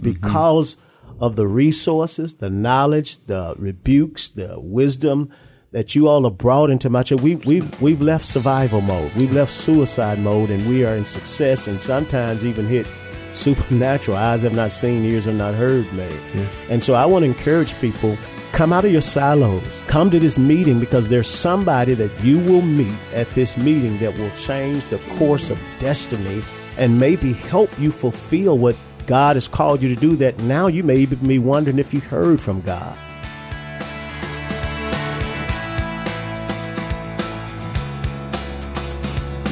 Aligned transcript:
Mm-hmm. 0.00 0.12
because 0.12 0.76
of 1.20 1.36
the 1.36 1.46
resources, 1.46 2.34
the 2.34 2.50
knowledge, 2.50 3.24
the 3.26 3.54
rebukes, 3.58 4.28
the 4.30 4.58
wisdom 4.58 5.30
that 5.70 5.94
you 5.94 6.08
all 6.08 6.24
have 6.24 6.36
brought 6.36 6.68
into 6.68 6.90
my 6.90 7.04
church. 7.04 7.20
We, 7.20 7.36
we've, 7.36 7.80
we've 7.80 8.00
left 8.00 8.24
survival 8.24 8.80
mode, 8.80 9.12
we've 9.14 9.32
left 9.32 9.52
suicide 9.52 10.18
mode, 10.18 10.50
and 10.50 10.68
we 10.68 10.84
are 10.84 10.96
in 10.96 11.04
success 11.04 11.68
and 11.68 11.80
sometimes 11.80 12.44
even 12.44 12.66
hit 12.66 12.88
supernatural. 13.30 14.16
Eyes 14.16 14.42
have 14.42 14.56
not 14.56 14.72
seen, 14.72 15.04
ears 15.04 15.26
have 15.26 15.36
not 15.36 15.54
heard, 15.54 15.92
man. 15.92 16.48
And 16.70 16.82
so 16.82 16.94
I 16.94 17.06
want 17.06 17.22
to 17.22 17.26
encourage 17.26 17.78
people 17.80 18.18
come 18.50 18.72
out 18.72 18.84
of 18.84 18.90
your 18.90 19.00
silos, 19.00 19.80
come 19.86 20.10
to 20.10 20.18
this 20.18 20.38
meeting 20.38 20.80
because 20.80 21.08
there's 21.08 21.30
somebody 21.30 21.94
that 21.94 22.10
you 22.24 22.40
will 22.40 22.62
meet 22.62 22.98
at 23.12 23.30
this 23.30 23.56
meeting 23.56 23.98
that 23.98 24.18
will 24.18 24.30
change 24.30 24.84
the 24.86 24.98
course 25.18 25.50
of 25.50 25.58
destiny 25.78 26.42
and 26.78 26.98
maybe 26.98 27.32
help 27.32 27.70
you 27.78 27.92
fulfill 27.92 28.58
what 28.58 28.76
God 29.06 29.36
has 29.36 29.48
called 29.48 29.82
you 29.82 29.94
to 29.94 30.00
do 30.00 30.16
that 30.16 30.38
now 30.40 30.66
you 30.66 30.82
may 30.82 30.96
even 30.96 31.26
be 31.26 31.38
wondering 31.38 31.78
if 31.78 31.92
you've 31.92 32.06
heard 32.06 32.40
from 32.40 32.60
God. 32.62 32.98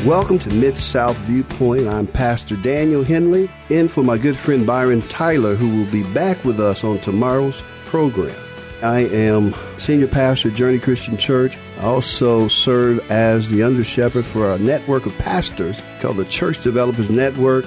Welcome 0.07 0.41
to 0.41 0.51
Mid 0.55 0.77
South 0.77 1.17
Viewpoint. 1.19 1.87
I'm 1.87 2.09
Pastor 2.09 2.57
Daniel 2.57 3.05
Henley, 3.05 3.49
in 3.71 3.89
for 3.89 4.03
my 4.03 4.19
good 4.19 4.37
friend 4.37 4.67
Byron 4.67 5.01
Tyler, 5.03 5.55
who 5.55 5.79
will 5.79 5.91
be 5.93 6.03
back 6.13 6.45
with 6.45 6.59
us 6.59 6.83
on 6.83 6.99
tomorrow's 6.99 7.63
program. 7.85 8.35
I 8.83 9.01
am 9.01 9.55
senior 9.79 10.09
pastor 10.09 10.49
at 10.49 10.57
Journey 10.57 10.81
Christian 10.81 11.17
Church. 11.17 11.57
I 11.79 11.85
also 11.85 12.49
serve 12.49 13.09
as 13.13 13.49
the 13.49 13.63
under 13.63 13.85
shepherd 13.85 14.25
for 14.25 14.49
our 14.49 14.59
network 14.59 15.07
of 15.07 15.17
pastors 15.19 15.81
called 16.01 16.17
the 16.17 16.25
Church 16.25 16.61
Developers 16.65 17.09
Network. 17.09 17.65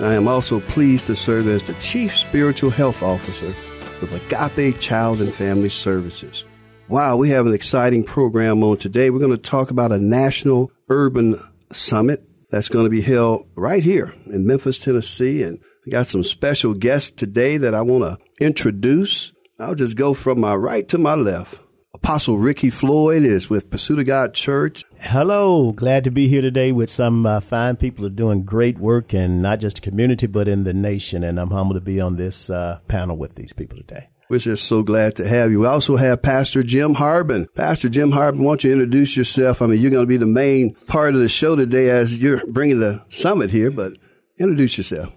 I 0.00 0.14
am 0.14 0.28
also 0.28 0.60
pleased 0.60 1.06
to 1.06 1.16
serve 1.16 1.46
as 1.46 1.62
the 1.62 1.74
chief 1.74 2.16
spiritual 2.16 2.70
health 2.70 3.02
officer 3.02 3.54
with 4.00 4.32
Agape 4.32 4.80
Child 4.80 5.20
and 5.20 5.30
Family 5.30 5.68
Services. 5.68 6.44
Wow, 6.88 7.18
we 7.18 7.28
have 7.28 7.46
an 7.46 7.52
exciting 7.52 8.04
program 8.04 8.62
on 8.62 8.78
today. 8.78 9.10
We're 9.10 9.18
going 9.18 9.30
to 9.30 9.36
talk 9.36 9.70
about 9.70 9.92
a 9.92 9.98
national 9.98 10.72
urban 10.88 11.38
summit 11.70 12.26
that's 12.48 12.70
going 12.70 12.86
to 12.86 12.90
be 12.90 13.02
held 13.02 13.46
right 13.56 13.82
here 13.82 14.14
in 14.24 14.46
Memphis, 14.46 14.78
Tennessee. 14.78 15.42
And 15.42 15.60
we 15.84 15.92
got 15.92 16.06
some 16.06 16.24
special 16.24 16.72
guests 16.72 17.10
today 17.10 17.58
that 17.58 17.74
I 17.74 17.82
want 17.82 18.04
to 18.04 18.44
introduce. 18.44 19.32
I'll 19.58 19.74
just 19.74 19.98
go 19.98 20.14
from 20.14 20.40
my 20.40 20.54
right 20.54 20.88
to 20.88 20.96
my 20.96 21.14
left. 21.14 21.60
Apostle 21.92 22.38
Ricky 22.38 22.70
Floyd 22.70 23.24
is 23.24 23.50
with 23.50 23.68
Pursuit 23.68 23.98
of 23.98 24.06
God 24.06 24.32
Church. 24.32 24.84
Hello, 25.00 25.72
glad 25.72 26.04
to 26.04 26.12
be 26.12 26.28
here 26.28 26.40
today 26.40 26.70
with 26.70 26.88
some 26.88 27.26
uh, 27.26 27.40
fine 27.40 27.74
people 27.74 28.02
who 28.02 28.06
are 28.06 28.14
doing 28.14 28.44
great 28.44 28.78
work 28.78 29.12
in 29.12 29.42
not 29.42 29.58
just 29.58 29.76
the 29.76 29.82
community 29.82 30.28
but 30.28 30.46
in 30.46 30.62
the 30.62 30.72
nation. 30.72 31.24
And 31.24 31.40
I'm 31.40 31.50
humbled 31.50 31.78
to 31.78 31.80
be 31.80 32.00
on 32.00 32.14
this 32.16 32.48
uh, 32.48 32.78
panel 32.86 33.16
with 33.16 33.34
these 33.34 33.52
people 33.52 33.76
today. 33.76 34.08
We're 34.28 34.38
just 34.38 34.66
so 34.66 34.84
glad 34.84 35.16
to 35.16 35.26
have 35.26 35.50
you. 35.50 35.58
We 35.58 35.66
also 35.66 35.96
have 35.96 36.22
Pastor 36.22 36.62
Jim 36.62 36.94
Harbin. 36.94 37.48
Pastor 37.56 37.88
Jim 37.88 38.12
Harbin, 38.12 38.44
why 38.44 38.52
don't 38.52 38.62
you 38.62 38.72
introduce 38.72 39.16
yourself? 39.16 39.60
I 39.60 39.66
mean, 39.66 39.80
you're 39.80 39.90
going 39.90 40.04
to 40.04 40.08
be 40.08 40.16
the 40.16 40.26
main 40.26 40.76
part 40.86 41.14
of 41.14 41.20
the 41.20 41.28
show 41.28 41.56
today 41.56 41.90
as 41.90 42.16
you're 42.16 42.40
bringing 42.46 42.78
the 42.78 43.02
summit 43.08 43.50
here, 43.50 43.72
but 43.72 43.94
introduce 44.38 44.76
yourself. 44.76 45.12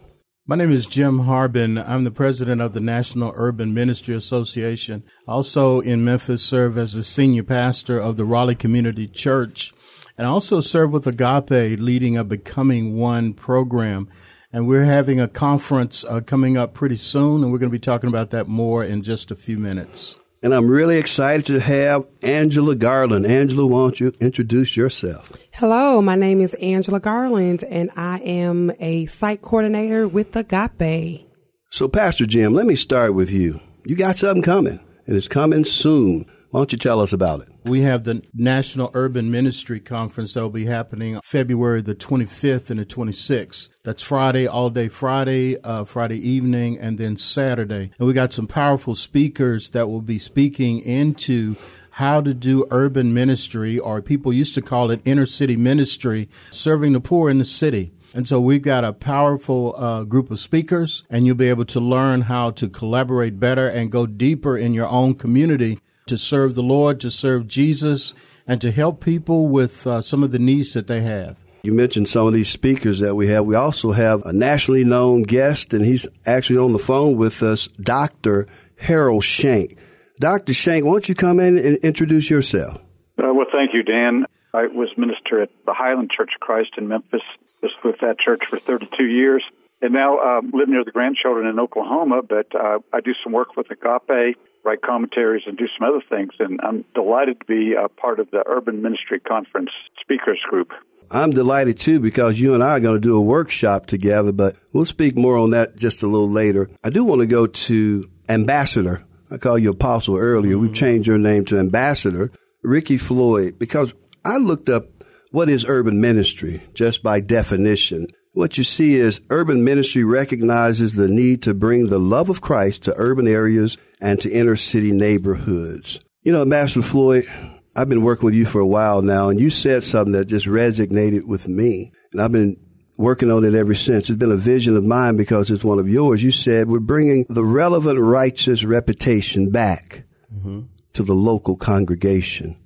My 0.45 0.58
name 0.58 0.72
is 0.72 0.88
Jim 0.88 1.19
Harbin. 1.19 1.77
I'm 1.77 2.03
the 2.03 2.11
president 2.11 2.59
of 2.59 2.73
the 2.73 2.81
National 2.81 3.31
Urban 3.33 3.73
Ministry 3.73 4.13
Association. 4.13 5.05
Also 5.25 5.80
in 5.80 6.03
Memphis, 6.03 6.44
serve 6.44 6.77
as 6.77 6.91
the 6.91 7.02
senior 7.02 7.44
pastor 7.44 7.97
of 7.97 8.17
the 8.17 8.25
Raleigh 8.25 8.53
Community 8.53 9.08
Church, 9.08 9.71
and 10.17 10.27
also 10.27 10.59
serve 10.59 10.91
with 10.91 11.08
Agape, 11.08 11.80
leading 11.80 12.17
a 12.17 12.25
Becoming 12.25 12.97
One 12.97 13.33
program. 13.33 14.09
And 14.52 14.67
we're 14.67 14.83
having 14.83 15.17
a 15.17 15.30
conference 15.30 16.03
uh, 16.03 16.19
coming 16.19 16.58
up 16.58 16.73
pretty 16.73 16.97
soon, 16.97 17.41
and 17.41 17.49
we're 17.49 17.58
going 17.58 17.71
to 17.71 17.77
be 17.77 17.80
talking 17.80 18.09
about 18.09 18.31
that 18.31 18.49
more 18.49 18.83
in 18.83 19.02
just 19.02 19.31
a 19.31 19.38
few 19.38 19.58
minutes. 19.58 20.17
And 20.44 20.53
I'm 20.53 20.67
really 20.67 20.97
excited 20.97 21.45
to 21.45 21.61
have 21.61 22.05
Angela 22.22 22.75
Garland. 22.75 23.25
Angela, 23.25 23.66
why 23.66 23.80
don't 23.80 23.99
you 24.02 24.13
introduce 24.19 24.76
yourself? 24.76 25.31
Hello, 25.54 26.02
my 26.02 26.15
name 26.15 26.42
is 26.42 26.54
Angela 26.55 26.99
Garland, 26.99 27.64
and 27.64 27.89
I 27.95 28.17
am 28.20 28.70
a 28.77 29.05
site 29.05 29.42
coordinator 29.42 30.05
with 30.05 30.36
Agape. 30.36 31.26
So, 31.70 31.87
Pastor 31.87 32.26
Jim, 32.26 32.54
let 32.54 32.65
me 32.65 32.76
start 32.76 33.14
with 33.14 33.31
you. 33.31 33.61
You 33.86 33.95
got 33.95 34.17
something 34.17 34.43
coming, 34.43 34.81
and 35.08 35.15
it's 35.15 35.30
coming 35.30 35.64
soon. 35.64 36.26
Why 36.52 36.60
don't 36.60 36.73
you 36.73 36.77
tell 36.77 36.99
us 36.99 37.14
about 37.14 37.39
it? 37.39 37.52
We 37.65 37.81
have 37.81 38.03
the 38.03 38.21
National 38.33 38.91
Urban 38.93 39.31
Ministry 39.31 39.79
Conference 39.79 40.33
that 40.33 40.41
will 40.41 40.49
be 40.49 40.65
happening 40.65 41.21
February 41.23 41.81
the 41.81 41.95
25th 41.95 42.69
and 42.69 42.77
the 42.77 42.85
26th. 42.85 43.69
That's 43.83 44.03
Friday, 44.03 44.45
all 44.45 44.69
day 44.69 44.89
Friday, 44.89 45.57
uh, 45.61 45.85
Friday 45.85 46.17
evening, 46.17 46.77
and 46.77 46.97
then 46.97 47.15
Saturday. 47.15 47.91
And 47.97 48.05
we 48.05 48.11
got 48.11 48.33
some 48.33 48.47
powerful 48.47 48.95
speakers 48.95 49.69
that 49.69 49.87
will 49.87 50.01
be 50.01 50.19
speaking 50.19 50.81
into 50.81 51.55
how 51.91 52.19
to 52.19 52.33
do 52.33 52.65
urban 52.69 53.13
ministry, 53.13 53.80
or 53.80 54.01
people 54.01 54.33
used 54.33 54.55
to 54.55 54.61
call 54.61 54.91
it 54.91 55.01
inner 55.05 55.25
city 55.25 55.55
ministry, 55.55 56.27
serving 56.51 56.91
the 56.91 56.99
poor 56.99 57.30
in 57.30 57.37
the 57.37 57.45
city. 57.45 57.93
And 58.13 58.27
so 58.27 58.41
we've 58.41 58.61
got 58.61 58.83
a 58.83 58.91
powerful 58.91 59.73
uh, 59.77 60.03
group 60.03 60.30
of 60.31 60.39
speakers, 60.41 61.03
and 61.09 61.25
you'll 61.25 61.35
be 61.35 61.49
able 61.49 61.65
to 61.65 61.80
learn 61.80 62.21
how 62.21 62.51
to 62.51 62.67
collaborate 62.67 63.39
better 63.39 63.69
and 63.69 63.89
go 63.89 64.05
deeper 64.05 64.57
in 64.57 64.73
your 64.73 64.89
own 64.89 65.15
community 65.15 65.80
to 66.08 66.17
serve 66.17 66.55
the 66.55 66.64
Lord, 66.64 66.99
to 67.02 67.11
serve 67.11 67.47
Jesus, 67.47 68.14
and 68.47 68.59
to 68.61 68.71
help 68.71 69.03
people 69.03 69.47
with 69.47 69.87
uh, 69.87 70.02
some 70.02 70.23
of 70.23 70.31
the 70.31 70.39
needs 70.39 70.73
that 70.73 70.87
they 70.87 71.02
have. 71.02 71.37
You 71.64 71.73
mentioned 71.73 72.09
some 72.09 72.27
of 72.27 72.33
these 72.33 72.49
speakers 72.49 72.99
that 72.99 73.15
we 73.15 73.27
have. 73.30 73.45
We 73.45 73.55
also 73.55 73.93
have 73.93 74.21
a 74.25 74.33
nationally 74.33 74.83
known 74.83 75.23
guest, 75.23 75.73
and 75.73 75.86
he's 75.86 76.05
actually 76.25 76.58
on 76.59 76.73
the 76.73 76.80
phone 76.80 77.15
with 77.15 77.42
us, 77.42 77.67
Dr. 77.80 78.47
Harold 78.77 79.23
Shank. 79.23 79.77
Dr. 80.19 80.53
Shank, 80.53 80.83
why 80.83 80.92
don't 80.92 81.08
you 81.08 81.15
come 81.15 81.39
in 81.39 81.58
and 81.58 81.77
introduce 81.77 82.30
yourself? 82.30 82.75
Uh, 83.17 83.33
well, 83.33 83.45
thank 83.49 83.73
you, 83.73 83.83
Dan. 83.83 84.25
I 84.53 84.67
was 84.67 84.89
minister 84.97 85.42
at 85.42 85.49
the 85.65 85.73
Highland 85.73 86.11
Church 86.11 86.31
of 86.36 86.42
Christ 86.42 86.71
in 86.77 86.87
Memphis. 86.87 87.21
Was 87.61 87.71
with 87.81 87.99
that 88.02 88.19
church 88.19 88.43
for 88.49 88.59
32 88.59 89.05
years, 89.05 89.42
and 89.81 89.93
now 89.93 90.17
uh, 90.17 90.42
live 90.52 90.67
near 90.67 90.83
the 90.83 90.92
grandchildren 90.92 91.47
in 91.47 91.59
Oklahoma. 91.59 92.21
But 92.21 92.53
uh, 92.53 92.80
I 92.92 92.99
do 92.99 93.13
some 93.23 93.31
work 93.31 93.55
with 93.55 93.67
Agape, 93.71 94.37
write 94.63 94.81
commentaries, 94.81 95.43
and 95.45 95.57
do 95.57 95.65
some 95.77 95.87
other 95.87 96.03
things. 96.09 96.31
And 96.39 96.59
I'm 96.63 96.85
delighted 96.95 97.39
to 97.41 97.45
be 97.45 97.73
a 97.73 97.89
part 97.89 98.19
of 98.19 98.31
the 98.31 98.43
Urban 98.47 98.81
Ministry 98.81 99.19
Conference 99.19 99.71
speakers 100.01 100.39
group. 100.49 100.71
I'm 101.11 101.31
delighted 101.31 101.77
too 101.77 101.99
because 101.99 102.39
you 102.39 102.53
and 102.53 102.63
I 102.63 102.71
are 102.71 102.79
going 102.79 102.99
to 102.99 103.07
do 103.07 103.17
a 103.17 103.21
workshop 103.21 103.85
together, 103.85 104.31
but 104.31 104.55
we'll 104.71 104.85
speak 104.85 105.15
more 105.15 105.37
on 105.37 105.51
that 105.51 105.75
just 105.75 106.01
a 106.01 106.07
little 106.07 106.29
later. 106.29 106.69
I 106.83 106.89
do 106.89 107.03
want 107.03 107.21
to 107.21 107.27
go 107.27 107.45
to 107.45 108.09
Ambassador. 108.29 109.03
I 109.29 109.37
called 109.37 109.61
you 109.61 109.71
Apostle 109.71 110.17
earlier. 110.17 110.57
We've 110.57 110.73
changed 110.73 111.07
your 111.07 111.17
name 111.17 111.45
to 111.45 111.59
Ambassador, 111.59 112.31
Ricky 112.61 112.97
Floyd, 112.97 113.59
because 113.59 113.93
I 114.23 114.37
looked 114.37 114.69
up 114.69 114.87
what 115.31 115.49
is 115.49 115.65
urban 115.67 115.99
ministry 115.99 116.63
just 116.73 117.03
by 117.03 117.19
definition. 117.19 118.07
What 118.33 118.58
you 118.58 118.64
see 118.64 118.95
is 118.95 119.21
urban 119.30 119.64
ministry 119.64 120.04
recognizes 120.04 120.94
the 120.94 121.08
need 121.08 121.44
to 121.44 121.54
bring 121.54 121.88
the 121.88 121.99
love 121.99 122.30
of 122.30 122.42
Christ 122.42 122.82
to 122.83 122.94
urban 122.98 123.27
areas 123.27 123.77
and 124.02 124.20
to 124.21 124.32
inner 124.32 124.55
city 124.55 124.92
neighborhoods. 124.92 125.99
You 126.23 126.32
know, 126.32 126.43
Master 126.43 126.82
Floyd, 126.82 127.27
I've 127.76 127.89
been 127.89 128.01
working 128.01 128.25
with 128.25 128.33
you 128.33 128.45
for 128.45 128.60
a 128.60 128.66
while 128.66 129.04
now, 129.04 129.30
and 129.30 129.39
you 129.39 129.51
said 129.51 129.83
something 129.83 130.13
that 130.13 130.25
just 130.25 130.48
resonated 130.48 131.25
with 131.25 131.48
me. 131.48 131.92
And 132.12 132.19
I've 132.19 132.31
been 132.31 132.57
working 132.98 133.30
on 133.30 133.45
it 133.45 133.54
ever 133.54 133.75
since. 133.75 134.10
It's 134.10 134.18
been 134.18 134.31
a 134.31 134.36
vision 134.36 134.75
of 134.75 134.83
mine 134.83 135.16
because 135.16 135.51
it's 135.51 135.63
one 135.63 135.77
of 135.77 135.88
yours. 135.88 136.24
You 136.24 136.31
said 136.31 136.68
we're 136.68 136.80
bringing 136.80 137.27
the 137.30 137.44
relevant 137.44 138.00
righteous 138.00 138.63
reputation 138.63 139.51
back 139.51 140.06
mm-hmm. 140.33 140.62
to 140.94 141.04
the 141.04 141.13
local 141.13 141.56
congregation. 141.56 142.57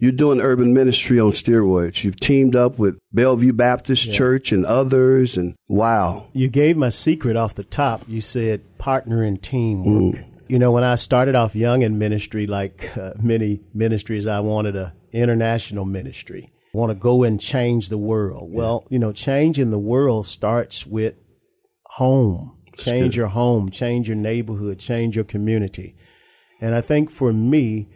You're 0.00 0.12
doing 0.12 0.40
urban 0.40 0.72
ministry 0.72 1.20
on 1.20 1.32
steroids. 1.32 2.04
You've 2.04 2.18
teamed 2.18 2.56
up 2.56 2.78
with 2.78 2.98
Bellevue 3.12 3.52
Baptist 3.52 4.10
Church 4.10 4.50
and 4.50 4.64
others, 4.64 5.36
and 5.36 5.54
wow. 5.68 6.28
You 6.32 6.48
gave 6.48 6.78
my 6.78 6.88
secret 6.88 7.36
off 7.36 7.54
the 7.54 7.64
top. 7.64 8.04
You 8.08 8.22
said 8.22 8.78
partner 8.78 9.22
and 9.22 9.42
teamwork. 9.42 10.24
You 10.48 10.58
know, 10.58 10.72
when 10.72 10.84
I 10.84 10.94
started 10.94 11.34
off 11.34 11.54
young 11.54 11.82
in 11.82 11.98
ministry, 11.98 12.46
like 12.46 12.96
uh, 12.96 13.12
many 13.20 13.60
ministries, 13.74 14.26
I 14.26 14.40
wanted 14.40 14.74
a 14.74 14.94
international 15.12 15.84
ministry. 15.84 16.50
I 16.74 16.78
want 16.78 16.90
to 16.92 16.94
go 16.94 17.22
and 17.22 17.38
change 17.38 17.90
the 17.90 17.98
world. 17.98 18.50
Well, 18.50 18.86
you 18.88 18.98
know, 18.98 19.12
changing 19.12 19.68
the 19.68 19.78
world 19.78 20.26
starts 20.26 20.86
with 20.86 21.14
home. 21.84 22.56
Change 22.78 23.18
your 23.18 23.26
home, 23.26 23.68
change 23.68 24.08
your 24.08 24.16
neighborhood, 24.16 24.78
change 24.78 25.14
your 25.14 25.26
community. 25.26 25.94
And 26.58 26.74
I 26.74 26.80
think 26.80 27.10
for 27.10 27.32
me, 27.34 27.88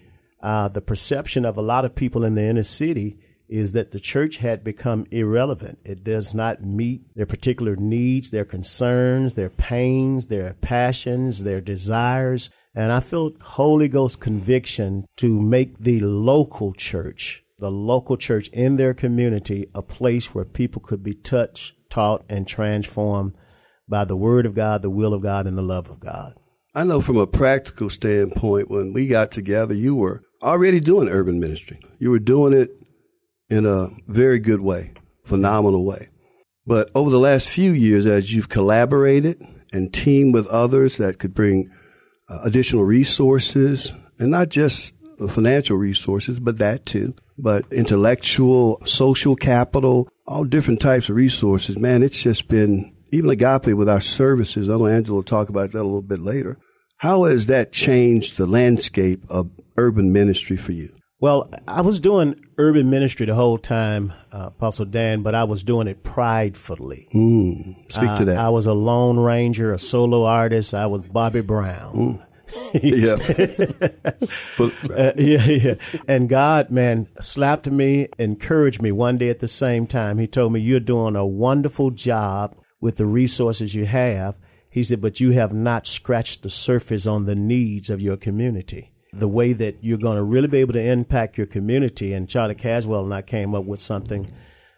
uh, 0.45 0.69
the 0.69 0.83
perception 0.83 1.47
of 1.47 1.57
a 1.57 1.63
lot 1.63 1.87
of 1.87 1.95
people 1.95 2.23
in 2.23 2.35
the 2.35 2.45
inner 2.45 2.63
city 2.63 3.19
is 3.49 3.73
that 3.73 3.93
the 3.93 3.99
church 3.99 4.37
had 4.37 4.63
become 4.63 5.07
irrelevant. 5.11 5.79
It 5.85 6.05
does 6.05 6.35
not 6.35 6.63
meet 6.63 7.03
their 7.15 7.25
particular 7.25 7.77
needs, 7.77 8.31
their 8.31 8.45
concerns, 8.45 9.35
their 9.35 9.49
pains, 9.49 10.27
their 10.27 10.53
passions, 10.61 11.45
their 11.45 11.63
desires. 11.63 12.51
And 12.75 12.93
I 12.93 13.01
feel 13.01 13.33
Holy 13.41 13.89
Ghost 13.89 14.21
conviction 14.21 15.07
to 15.17 15.41
make 15.41 15.79
the 15.79 16.01
local 16.01 16.75
church, 16.75 17.43
the 17.59 17.71
local 17.71 18.19
church 18.19 18.49
in 18.49 18.77
their 18.77 18.93
community, 18.93 19.71
a 19.75 19.81
place 19.81 20.35
where 20.35 20.45
people 20.45 20.83
could 20.83 21.03
be 21.03 21.15
touched, 21.15 21.73
taught, 21.89 22.23
and 22.29 22.47
transformed 22.47 23.35
by 23.89 24.05
the 24.05 24.17
Word 24.17 24.45
of 24.45 24.55
God, 24.55 24.83
the 24.83 24.91
will 24.91 25.15
of 25.15 25.23
God, 25.23 25.47
and 25.47 25.57
the 25.57 25.63
love 25.63 25.89
of 25.89 26.01
God. 26.01 26.35
I 26.75 26.85
know 26.85 27.01
from 27.01 27.17
a 27.17 27.27
practical 27.27 27.89
standpoint, 27.89 28.69
when 28.69 28.93
we 28.93 29.07
got 29.07 29.31
together, 29.31 29.75
you 29.75 29.95
were 29.95 30.23
already 30.45 30.79
doing 30.79 31.09
urban 31.09 31.41
ministry. 31.41 31.81
You 31.99 32.11
were 32.11 32.19
doing 32.19 32.53
it 32.53 32.71
in 33.49 33.67
a 33.67 33.89
very 34.07 34.39
good 34.39 34.61
way, 34.61 34.93
phenomenal 35.25 35.85
way. 35.85 36.09
But 36.67 36.91
over 36.95 37.11
the 37.11 37.19
last 37.19 37.49
few 37.49 37.73
years, 37.73 38.07
as 38.07 38.33
you've 38.33 38.49
collaborated 38.49 39.45
and 39.73 39.93
teamed 39.93 40.35
with 40.35 40.47
others 40.47 40.97
that 40.99 41.19
could 41.19 41.35
bring 41.35 41.71
uh, 42.29 42.41
additional 42.43 42.85
resources, 42.85 43.93
and 44.19 44.31
not 44.31 44.49
just 44.49 44.93
financial 45.29 45.77
resources, 45.77 46.41
but 46.41 46.59
that 46.59 46.87
too, 46.87 47.15
but 47.39 47.71
intellectual, 47.73 48.81
social 48.85 49.37
capital, 49.37 50.09
all 50.27 50.45
different 50.45 50.81
types 50.81 51.09
of 51.09 51.17
resources. 51.17 51.79
Man, 51.79 52.03
it's 52.03 52.23
just 52.23 52.49
been 52.49 52.95
even 53.13 53.31
agape 53.31 53.77
with 53.77 53.89
our 53.89 54.01
services. 54.01 54.69
I 54.69 54.77
know 54.77 54.87
Angela 54.87 55.17
will 55.17 55.23
talk 55.23 55.49
about 55.49 55.73
that 55.73 55.83
a 55.83 55.85
little 55.85 56.03
bit 56.03 56.21
later. 56.21 56.59
How 57.05 57.25
has 57.25 57.45
that 57.47 57.71
changed 57.71 58.39
the 58.39 58.47
landscape 58.47 59.27
of 59.29 59.51
urban 59.77 60.11
ministry 60.11 60.57
for 60.57 60.73
you? 60.73 60.97
Well, 61.21 61.51
I 61.69 61.83
was 61.83 62.01
doing 62.01 62.43
urban 62.57 62.89
ministry 62.89 63.27
the 63.27 63.35
whole 63.35 63.59
time, 63.59 64.15
uh, 64.33 64.47
Apostle 64.47 64.87
Dan, 64.87 65.21
but 65.21 65.35
I 65.35 65.45
was 65.45 65.63
doing 65.63 65.87
it 65.87 66.03
pridefully. 66.03 67.07
Mm, 67.13 67.93
speak 67.93 68.17
to 68.17 68.25
that. 68.25 68.39
I 68.39 68.49
was 68.49 68.65
a 68.65 68.73
lone 68.73 69.19
ranger, 69.19 69.75
a 69.75 69.79
solo 69.79 70.25
artist. 70.25 70.73
I 70.73 70.87
was 70.87 71.03
Bobby 71.03 71.43
Brown. 71.43 71.93
Mm. 71.95 72.25
yeah. 72.83 73.17
but, 74.57 74.99
uh, 74.99 75.13
yeah, 75.19 75.45
yeah. 75.45 75.75
And 76.09 76.27
God, 76.31 76.71
man, 76.71 77.07
slapped 77.21 77.71
me, 77.71 78.09
encouraged 78.19 78.81
me 78.81 78.93
one 78.93 79.19
day 79.19 79.29
at 79.29 79.41
the 79.41 79.49
same 79.49 79.87
time. 79.87 80.17
He 80.17 80.27
told 80.27 80.55
me, 80.55 80.61
You're 80.61 80.81
doing 80.81 81.17
a 81.17 81.27
wonderful 81.27 81.91
job 81.91 82.57
with 82.81 82.97
the 82.97 83.05
resources 83.05 83.75
you 83.75 83.85
have. 83.85 84.37
He 84.75 84.83
said, 84.83 85.01
But 85.01 85.21
you 85.21 85.31
have 85.31 85.53
not 85.53 85.87
scratched 85.87 86.43
the 86.43 86.51
surface 86.51 87.07
on 87.07 87.27
the 87.27 87.37
needs 87.37 87.91
of 87.91 88.01
your 88.01 88.17
community 88.17 88.89
the 89.13 89.29
way 89.29 89.53
that 89.53 89.77
you're 89.81 89.97
going 89.99 90.17
to 90.17 90.23
really 90.25 90.49
be 90.49 90.59
able 90.59 90.73
to 90.73 90.85
impact 90.85 91.39
your 91.39 91.47
community. 91.47 92.13
And 92.13 92.29
Charlie 92.29 92.57
Caswell 92.57 93.05
and 93.05 93.15
I 93.15 93.23
came 93.23 93.55
up 93.55 93.65
with 93.67 93.81
something 93.81 94.33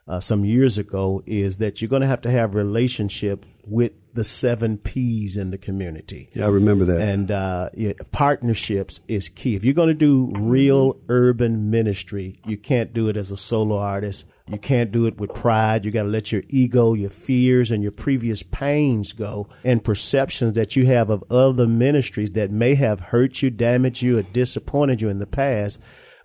uh, 0.06 0.20
some 0.20 0.44
years 0.44 0.76
ago 0.76 1.22
is 1.24 1.56
that 1.56 1.80
you're 1.80 1.88
going 1.88 2.02
to 2.02 2.08
have 2.08 2.20
to 2.20 2.30
have 2.30 2.54
relationship 2.54 3.46
with 3.64 3.92
the 4.12 4.22
seven 4.22 4.76
P's 4.76 5.38
in 5.38 5.50
the 5.50 5.56
community. 5.56 6.28
Yeah, 6.34 6.44
I 6.44 6.48
remember 6.50 6.84
that. 6.84 7.00
And 7.00 7.30
uh, 7.30 7.70
partnerships 8.12 9.00
is 9.08 9.30
key. 9.30 9.56
If 9.56 9.64
you're 9.64 9.72
going 9.72 9.88
to 9.88 9.94
do 9.94 10.30
real 10.36 11.00
urban 11.08 11.70
ministry, 11.70 12.38
you 12.44 12.58
can't 12.58 12.92
do 12.92 13.08
it 13.08 13.16
as 13.16 13.30
a 13.30 13.36
solo 13.38 13.78
artist. 13.78 14.26
You 14.48 14.58
can't 14.58 14.92
do 14.92 15.06
it 15.06 15.18
with 15.18 15.34
pride. 15.34 15.84
You 15.84 15.90
got 15.90 16.04
to 16.04 16.08
let 16.08 16.30
your 16.30 16.44
ego, 16.48 16.94
your 16.94 17.10
fears, 17.10 17.72
and 17.72 17.82
your 17.82 17.90
previous 17.90 18.44
pains 18.44 19.12
go, 19.12 19.48
and 19.64 19.82
perceptions 19.82 20.52
that 20.52 20.76
you 20.76 20.86
have 20.86 21.10
of 21.10 21.24
other 21.30 21.66
ministries 21.66 22.30
that 22.30 22.52
may 22.52 22.76
have 22.76 23.00
hurt 23.00 23.42
you, 23.42 23.50
damaged 23.50 24.02
you, 24.02 24.18
or 24.18 24.22
disappointed 24.22 25.02
you 25.02 25.08
in 25.08 25.18
the 25.18 25.26
past. 25.26 25.80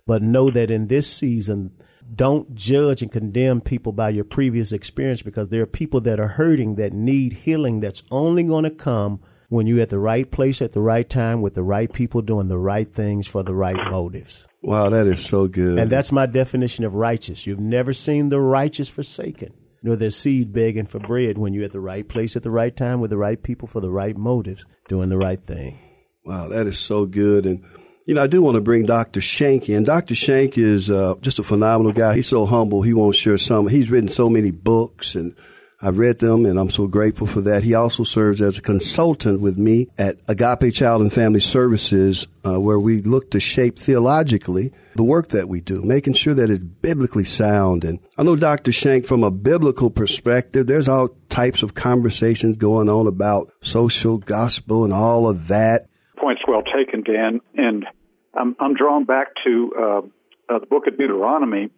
But 0.06 0.22
know 0.22 0.50
that 0.50 0.70
in 0.70 0.86
this 0.86 1.12
season, 1.12 1.72
don't 2.14 2.54
judge 2.54 3.02
and 3.02 3.10
condemn 3.10 3.60
people 3.60 3.92
by 3.92 4.10
your 4.10 4.24
previous 4.24 4.70
experience 4.70 5.22
because 5.22 5.48
there 5.48 5.62
are 5.62 5.66
people 5.66 6.00
that 6.02 6.20
are 6.20 6.28
hurting 6.28 6.76
that 6.76 6.92
need 6.92 7.32
healing 7.32 7.80
that's 7.80 8.02
only 8.10 8.44
going 8.44 8.64
to 8.64 8.70
come 8.70 9.20
when 9.52 9.66
you're 9.66 9.80
at 9.82 9.90
the 9.90 9.98
right 9.98 10.30
place 10.30 10.62
at 10.62 10.72
the 10.72 10.80
right 10.80 11.10
time 11.10 11.42
with 11.42 11.52
the 11.52 11.62
right 11.62 11.92
people 11.92 12.22
doing 12.22 12.48
the 12.48 12.56
right 12.56 12.90
things 12.90 13.26
for 13.26 13.42
the 13.42 13.54
right 13.54 13.76
motives. 13.90 14.48
Wow, 14.62 14.88
that 14.88 15.06
is 15.06 15.22
so 15.22 15.46
good. 15.46 15.78
And 15.78 15.92
that's 15.92 16.10
my 16.10 16.24
definition 16.24 16.86
of 16.86 16.94
righteous. 16.94 17.46
You've 17.46 17.60
never 17.60 17.92
seen 17.92 18.30
the 18.30 18.40
righteous 18.40 18.88
forsaken, 18.88 19.52
nor 19.82 19.96
their 19.96 20.08
seed 20.08 20.54
begging 20.54 20.86
for 20.86 21.00
bread 21.00 21.36
when 21.36 21.52
you're 21.52 21.66
at 21.66 21.72
the 21.72 21.80
right 21.80 22.08
place 22.08 22.34
at 22.34 22.42
the 22.42 22.50
right 22.50 22.74
time 22.74 23.02
with 23.02 23.10
the 23.10 23.18
right 23.18 23.42
people 23.42 23.68
for 23.68 23.80
the 23.80 23.90
right 23.90 24.16
motives, 24.16 24.64
doing 24.88 25.10
the 25.10 25.18
right 25.18 25.40
thing. 25.46 25.78
Wow, 26.24 26.48
that 26.48 26.66
is 26.66 26.78
so 26.78 27.04
good. 27.04 27.44
And 27.44 27.62
you 28.06 28.14
know, 28.14 28.22
I 28.22 28.28
do 28.28 28.40
want 28.40 28.54
to 28.54 28.62
bring 28.62 28.86
Dr. 28.86 29.20
Shank 29.20 29.68
in. 29.68 29.84
Dr. 29.84 30.14
Shank 30.14 30.56
is 30.56 30.90
uh, 30.90 31.16
just 31.20 31.38
a 31.38 31.42
phenomenal 31.42 31.92
guy. 31.92 32.16
He's 32.16 32.26
so 32.26 32.46
humble. 32.46 32.80
He 32.80 32.94
won't 32.94 33.16
share 33.16 33.36
some. 33.36 33.68
He's 33.68 33.90
written 33.90 34.08
so 34.08 34.30
many 34.30 34.50
books 34.50 35.14
and 35.14 35.36
I've 35.82 35.98
read 35.98 36.18
them 36.18 36.46
and 36.46 36.58
I'm 36.58 36.70
so 36.70 36.86
grateful 36.86 37.26
for 37.26 37.40
that. 37.42 37.64
He 37.64 37.74
also 37.74 38.04
serves 38.04 38.40
as 38.40 38.58
a 38.58 38.62
consultant 38.62 39.40
with 39.40 39.58
me 39.58 39.88
at 39.98 40.18
Agape 40.28 40.72
Child 40.72 41.02
and 41.02 41.12
Family 41.12 41.40
Services, 41.40 42.26
uh, 42.46 42.60
where 42.60 42.78
we 42.78 43.02
look 43.02 43.30
to 43.32 43.40
shape 43.40 43.78
theologically 43.78 44.72
the 44.94 45.04
work 45.04 45.28
that 45.28 45.48
we 45.48 45.60
do, 45.60 45.82
making 45.82 46.14
sure 46.14 46.34
that 46.34 46.50
it's 46.50 46.62
biblically 46.62 47.24
sound. 47.24 47.84
And 47.84 47.98
I 48.16 48.22
know 48.22 48.36
Dr. 48.36 48.72
Shank, 48.72 49.06
from 49.06 49.24
a 49.24 49.30
biblical 49.30 49.90
perspective, 49.90 50.66
there's 50.66 50.88
all 50.88 51.10
types 51.28 51.62
of 51.62 51.74
conversations 51.74 52.56
going 52.56 52.88
on 52.88 53.06
about 53.06 53.50
social 53.62 54.18
gospel 54.18 54.84
and 54.84 54.92
all 54.92 55.28
of 55.28 55.48
that 55.48 55.88
point's 56.22 56.42
well 56.46 56.62
taken, 56.62 57.02
Dan. 57.02 57.40
And 57.56 57.84
I'm, 58.32 58.56
I'm 58.60 58.74
drawn 58.74 59.04
back 59.04 59.28
to 59.44 59.72
uh, 59.76 59.98
uh, 60.48 60.58
the 60.60 60.66
book 60.66 60.86
of 60.86 60.96
Deuteronomy, 60.96 61.70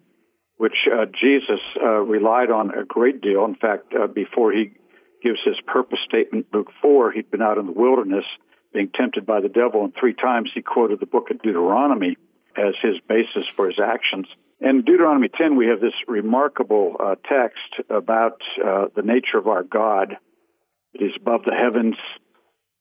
which 0.57 0.87
uh, 0.93 1.07
Jesus 1.07 1.61
uh, 1.83 2.01
relied 2.01 2.51
on 2.51 2.71
a 2.71 2.85
great 2.85 3.21
deal. 3.21 3.45
In 3.45 3.55
fact, 3.55 3.93
uh, 3.95 4.07
before 4.07 4.53
he 4.53 4.73
gives 5.23 5.41
his 5.45 5.57
purpose 5.67 5.99
statement, 6.05 6.47
Luke 6.53 6.71
4, 6.81 7.13
he'd 7.13 7.31
been 7.31 7.43
out 7.43 7.59
in 7.59 7.67
the 7.67 7.73
wilderness 7.73 8.25
being 8.73 8.91
tempted 8.95 9.25
by 9.25 9.41
the 9.41 9.49
devil, 9.49 9.85
and 9.85 9.93
three 9.99 10.15
times 10.15 10.51
he 10.55 10.63
quoted 10.63 11.01
the 11.01 11.07
book 11.07 11.31
of 11.31 11.41
Deuteronomy 11.43 12.17
as 12.57 12.75
his 12.83 12.97
basis 13.09 13.45
for 13.57 13.67
his 13.67 13.79
actions. 13.83 14.27
In 14.61 14.83
Deuteronomy 14.83 15.29
10, 15.29 15.57
we 15.57 15.67
have 15.67 15.81
this 15.81 15.95
remarkable 16.07 16.97
uh, 16.99 17.15
text 17.29 17.89
about 17.91 18.41
the 18.59 19.03
nature 19.03 19.39
of 19.39 19.47
our 19.47 19.63
God. 19.63 20.17
It 20.93 21.05
is 21.05 21.13
above 21.17 21.43
the 21.45 21.55
heavens, 21.55 21.97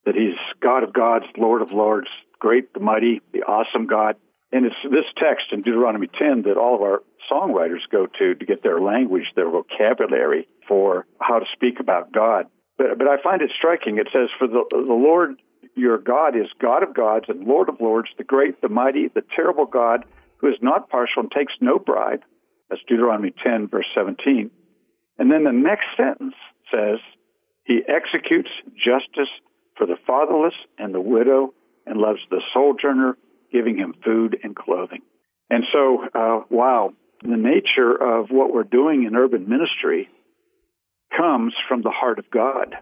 that 0.06 0.16
he's 0.16 0.38
God 0.62 0.84
of 0.84 0.94
gods, 0.94 1.26
Lord 1.38 1.62
of 1.62 1.72
lords, 1.72 2.08
great, 2.40 2.74
the 2.74 2.80
mighty, 2.80 3.22
the 3.32 3.44
awesome 3.44 3.88
God. 3.88 4.16
And 4.54 4.68
it's 4.68 4.76
this 4.84 5.06
text 5.18 5.48
in 5.52 5.64
Deuteronomy 5.64 6.08
10 6.08 6.44
that 6.44 6.58
all 6.58 6.76
of 6.76 6.82
our 6.82 7.02
songwriters 7.30 7.90
go 7.92 8.06
to 8.06 8.36
to 8.36 8.46
get 8.46 8.62
their 8.62 8.80
language, 8.80 9.26
their 9.36 9.50
vocabulary 9.50 10.48
for 10.68 11.08
how 11.20 11.40
to 11.40 11.46
speak 11.54 11.80
about 11.80 12.12
God. 12.14 12.46
But, 12.78 13.00
but 13.00 13.08
I 13.08 13.22
find 13.22 13.42
it 13.42 13.50
striking. 13.58 13.98
It 13.98 14.10
says, 14.14 14.30
For 14.38 14.48
the, 14.48 14.64
the 14.70 14.78
Lord 14.78 15.42
your 15.76 15.98
God 15.98 16.36
is 16.36 16.46
God 16.60 16.84
of 16.84 16.94
gods 16.94 17.26
and 17.30 17.48
Lord 17.48 17.68
of 17.68 17.82
lords, 17.82 18.10
the 18.18 18.24
great, 18.24 18.62
the 18.62 18.70
mighty, 18.70 19.08
the 19.08 19.24
terrible 19.36 19.66
God, 19.66 20.06
who 20.38 20.50
is 20.50 20.58
not 20.62 20.88
partial 20.90 21.24
and 21.24 21.32
takes 21.32 21.54
no 21.60 21.80
bribe. 21.80 22.22
That's 22.70 22.82
Deuteronomy 22.88 23.34
10, 23.44 23.70
verse 23.70 23.88
17. 23.96 24.52
And 25.18 25.32
then 25.32 25.46
the 25.46 25.52
next 25.52 25.86
sentence 25.98 26.36
says, 26.74 27.00
He 27.64 27.82
executes 27.88 28.50
justice 28.76 29.30
for 29.78 29.88
the 29.88 29.98
fatherless 30.06 30.54
and 30.78 30.94
the 30.94 31.02
widow 31.02 31.54
and 31.86 31.98
loves 31.98 32.20
the 32.30 32.42
sojourner, 32.54 33.18
giving 33.54 33.78
him 33.78 33.94
food 34.04 34.38
and 34.44 34.56
clothing. 34.56 35.04
And 35.50 35.64
so, 35.72 36.04
uh, 36.14 36.42
wow, 36.50 36.94
the 37.22 37.38
nature 37.38 37.94
of 37.94 38.30
what 38.30 38.54
we're 38.54 38.64
doing 38.64 39.04
in 39.04 39.16
urban 39.16 39.48
ministry 39.48 40.10
comes 41.16 41.54
from 41.68 41.82
the 41.82 41.92
heart 41.92 42.20
of 42.20 42.30
God. 42.30 42.76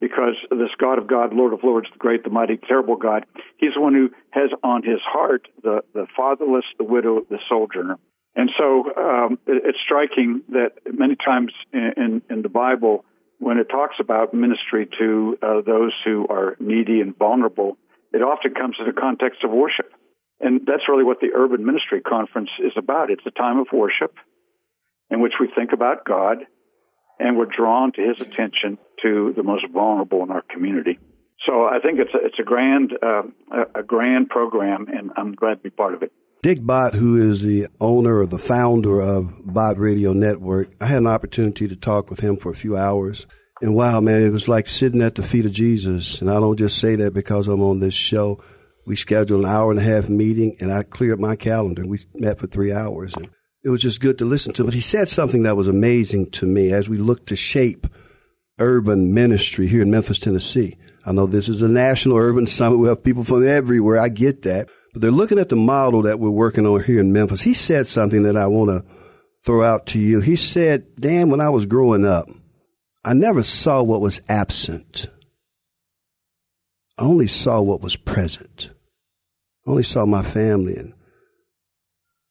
Because 0.00 0.34
this 0.50 0.70
God 0.78 0.98
of 0.98 1.06
God, 1.06 1.32
Lord 1.32 1.52
of 1.52 1.62
Lords, 1.62 1.88
the 1.92 1.98
great, 1.98 2.24
the 2.24 2.30
mighty, 2.30 2.56
terrible 2.56 2.96
God, 2.96 3.26
He's 3.58 3.74
the 3.74 3.80
one 3.80 3.94
who 3.94 4.10
has 4.30 4.50
on 4.62 4.82
His 4.82 5.00
heart 5.04 5.46
the, 5.62 5.82
the 5.94 6.06
fatherless, 6.16 6.64
the 6.78 6.84
widow, 6.84 7.20
the 7.30 7.38
sojourner. 7.48 7.98
And 8.34 8.50
so 8.58 8.84
um, 8.96 9.38
it, 9.46 9.62
it's 9.64 9.78
striking 9.84 10.42
that 10.48 10.72
many 10.92 11.16
times 11.16 11.52
in, 11.72 11.92
in, 11.96 12.22
in 12.28 12.42
the 12.42 12.48
Bible, 12.48 13.04
when 13.38 13.58
it 13.58 13.68
talks 13.68 13.96
about 14.00 14.34
ministry 14.34 14.88
to 14.98 15.38
uh, 15.42 15.60
those 15.64 15.92
who 16.04 16.26
are 16.28 16.56
needy 16.58 17.00
and 17.00 17.16
vulnerable, 17.16 17.76
it 18.14 18.22
often 18.22 18.54
comes 18.54 18.76
in 18.78 18.86
the 18.86 18.98
context 18.98 19.44
of 19.44 19.50
worship. 19.50 19.92
And 20.40 20.60
that's 20.66 20.88
really 20.88 21.04
what 21.04 21.20
the 21.20 21.30
Urban 21.34 21.64
Ministry 21.64 22.00
Conference 22.00 22.50
is 22.58 22.72
about. 22.76 23.10
It's 23.10 23.26
a 23.26 23.30
time 23.30 23.58
of 23.58 23.66
worship 23.72 24.14
in 25.10 25.20
which 25.20 25.34
we 25.40 25.48
think 25.54 25.72
about 25.72 26.04
God 26.04 26.38
and 27.18 27.36
we're 27.36 27.46
drawn 27.46 27.92
to 27.92 28.00
His 28.00 28.20
attention 28.20 28.78
to 29.02 29.32
the 29.36 29.42
most 29.42 29.66
vulnerable 29.72 30.22
in 30.22 30.30
our 30.30 30.42
community. 30.42 30.98
So 31.46 31.64
I 31.64 31.78
think 31.80 31.98
it's 31.98 32.14
a, 32.14 32.26
it's 32.26 32.38
a 32.38 32.42
grand 32.42 32.92
uh, 33.02 33.22
a 33.74 33.82
grand 33.82 34.30
program, 34.30 34.86
and 34.88 35.10
I'm 35.16 35.34
glad 35.34 35.56
to 35.56 35.62
be 35.62 35.70
part 35.70 35.94
of 35.94 36.02
it. 36.02 36.12
Dick 36.42 36.58
Bott, 36.62 36.94
who 36.94 37.16
is 37.16 37.42
the 37.42 37.68
owner 37.80 38.18
or 38.18 38.26
the 38.26 38.38
founder 38.38 39.00
of 39.00 39.52
Bott 39.52 39.78
Radio 39.78 40.12
Network, 40.12 40.68
I 40.80 40.86
had 40.86 40.98
an 40.98 41.06
opportunity 41.06 41.66
to 41.68 41.76
talk 41.76 42.10
with 42.10 42.20
him 42.20 42.36
for 42.36 42.50
a 42.50 42.54
few 42.54 42.76
hours. 42.76 43.26
And 43.64 43.74
wow, 43.74 43.98
man, 44.02 44.22
it 44.22 44.28
was 44.28 44.46
like 44.46 44.68
sitting 44.68 45.00
at 45.00 45.14
the 45.14 45.22
feet 45.22 45.46
of 45.46 45.52
Jesus. 45.52 46.20
And 46.20 46.28
I 46.30 46.34
don't 46.34 46.58
just 46.58 46.78
say 46.78 46.96
that 46.96 47.14
because 47.14 47.48
I'm 47.48 47.62
on 47.62 47.80
this 47.80 47.94
show. 47.94 48.38
We 48.84 48.94
scheduled 48.94 49.42
an 49.42 49.50
hour 49.50 49.70
and 49.70 49.80
a 49.80 49.82
half 49.82 50.10
meeting 50.10 50.54
and 50.60 50.70
I 50.70 50.82
cleared 50.82 51.18
my 51.18 51.34
calendar. 51.34 51.86
We 51.86 52.00
met 52.12 52.38
for 52.38 52.46
three 52.46 52.74
hours 52.74 53.14
and 53.14 53.30
it 53.62 53.70
was 53.70 53.80
just 53.80 54.02
good 54.02 54.18
to 54.18 54.26
listen 54.26 54.52
to. 54.52 54.64
But 54.64 54.74
he 54.74 54.82
said 54.82 55.08
something 55.08 55.44
that 55.44 55.56
was 55.56 55.66
amazing 55.66 56.32
to 56.32 56.46
me 56.46 56.74
as 56.74 56.90
we 56.90 56.98
look 56.98 57.24
to 57.28 57.36
shape 57.36 57.86
urban 58.58 59.14
ministry 59.14 59.66
here 59.66 59.80
in 59.80 59.90
Memphis, 59.90 60.18
Tennessee. 60.18 60.76
I 61.06 61.12
know 61.12 61.24
this 61.24 61.48
is 61.48 61.62
a 61.62 61.68
national 61.68 62.18
urban 62.18 62.46
summit. 62.46 62.76
We 62.76 62.88
have 62.88 63.02
people 63.02 63.24
from 63.24 63.46
everywhere. 63.46 63.98
I 63.98 64.10
get 64.10 64.42
that. 64.42 64.68
But 64.92 65.00
they're 65.00 65.10
looking 65.10 65.38
at 65.38 65.48
the 65.48 65.56
model 65.56 66.02
that 66.02 66.20
we're 66.20 66.28
working 66.28 66.66
on 66.66 66.84
here 66.84 67.00
in 67.00 67.14
Memphis. 67.14 67.40
He 67.40 67.54
said 67.54 67.86
something 67.86 68.24
that 68.24 68.36
I 68.36 68.46
want 68.46 68.68
to 68.72 68.84
throw 69.42 69.64
out 69.64 69.86
to 69.86 69.98
you. 69.98 70.20
He 70.20 70.36
said, 70.36 70.84
Dan, 71.00 71.30
when 71.30 71.40
I 71.40 71.48
was 71.48 71.64
growing 71.64 72.04
up, 72.04 72.28
I 73.04 73.12
never 73.12 73.42
saw 73.42 73.82
what 73.82 74.00
was 74.00 74.22
absent. 74.28 75.08
I 76.98 77.04
only 77.04 77.26
saw 77.26 77.60
what 77.60 77.82
was 77.82 77.96
present. 77.96 78.70
I 79.66 79.70
only 79.70 79.82
saw 79.82 80.06
my 80.06 80.22
family 80.22 80.76
and 80.76 80.94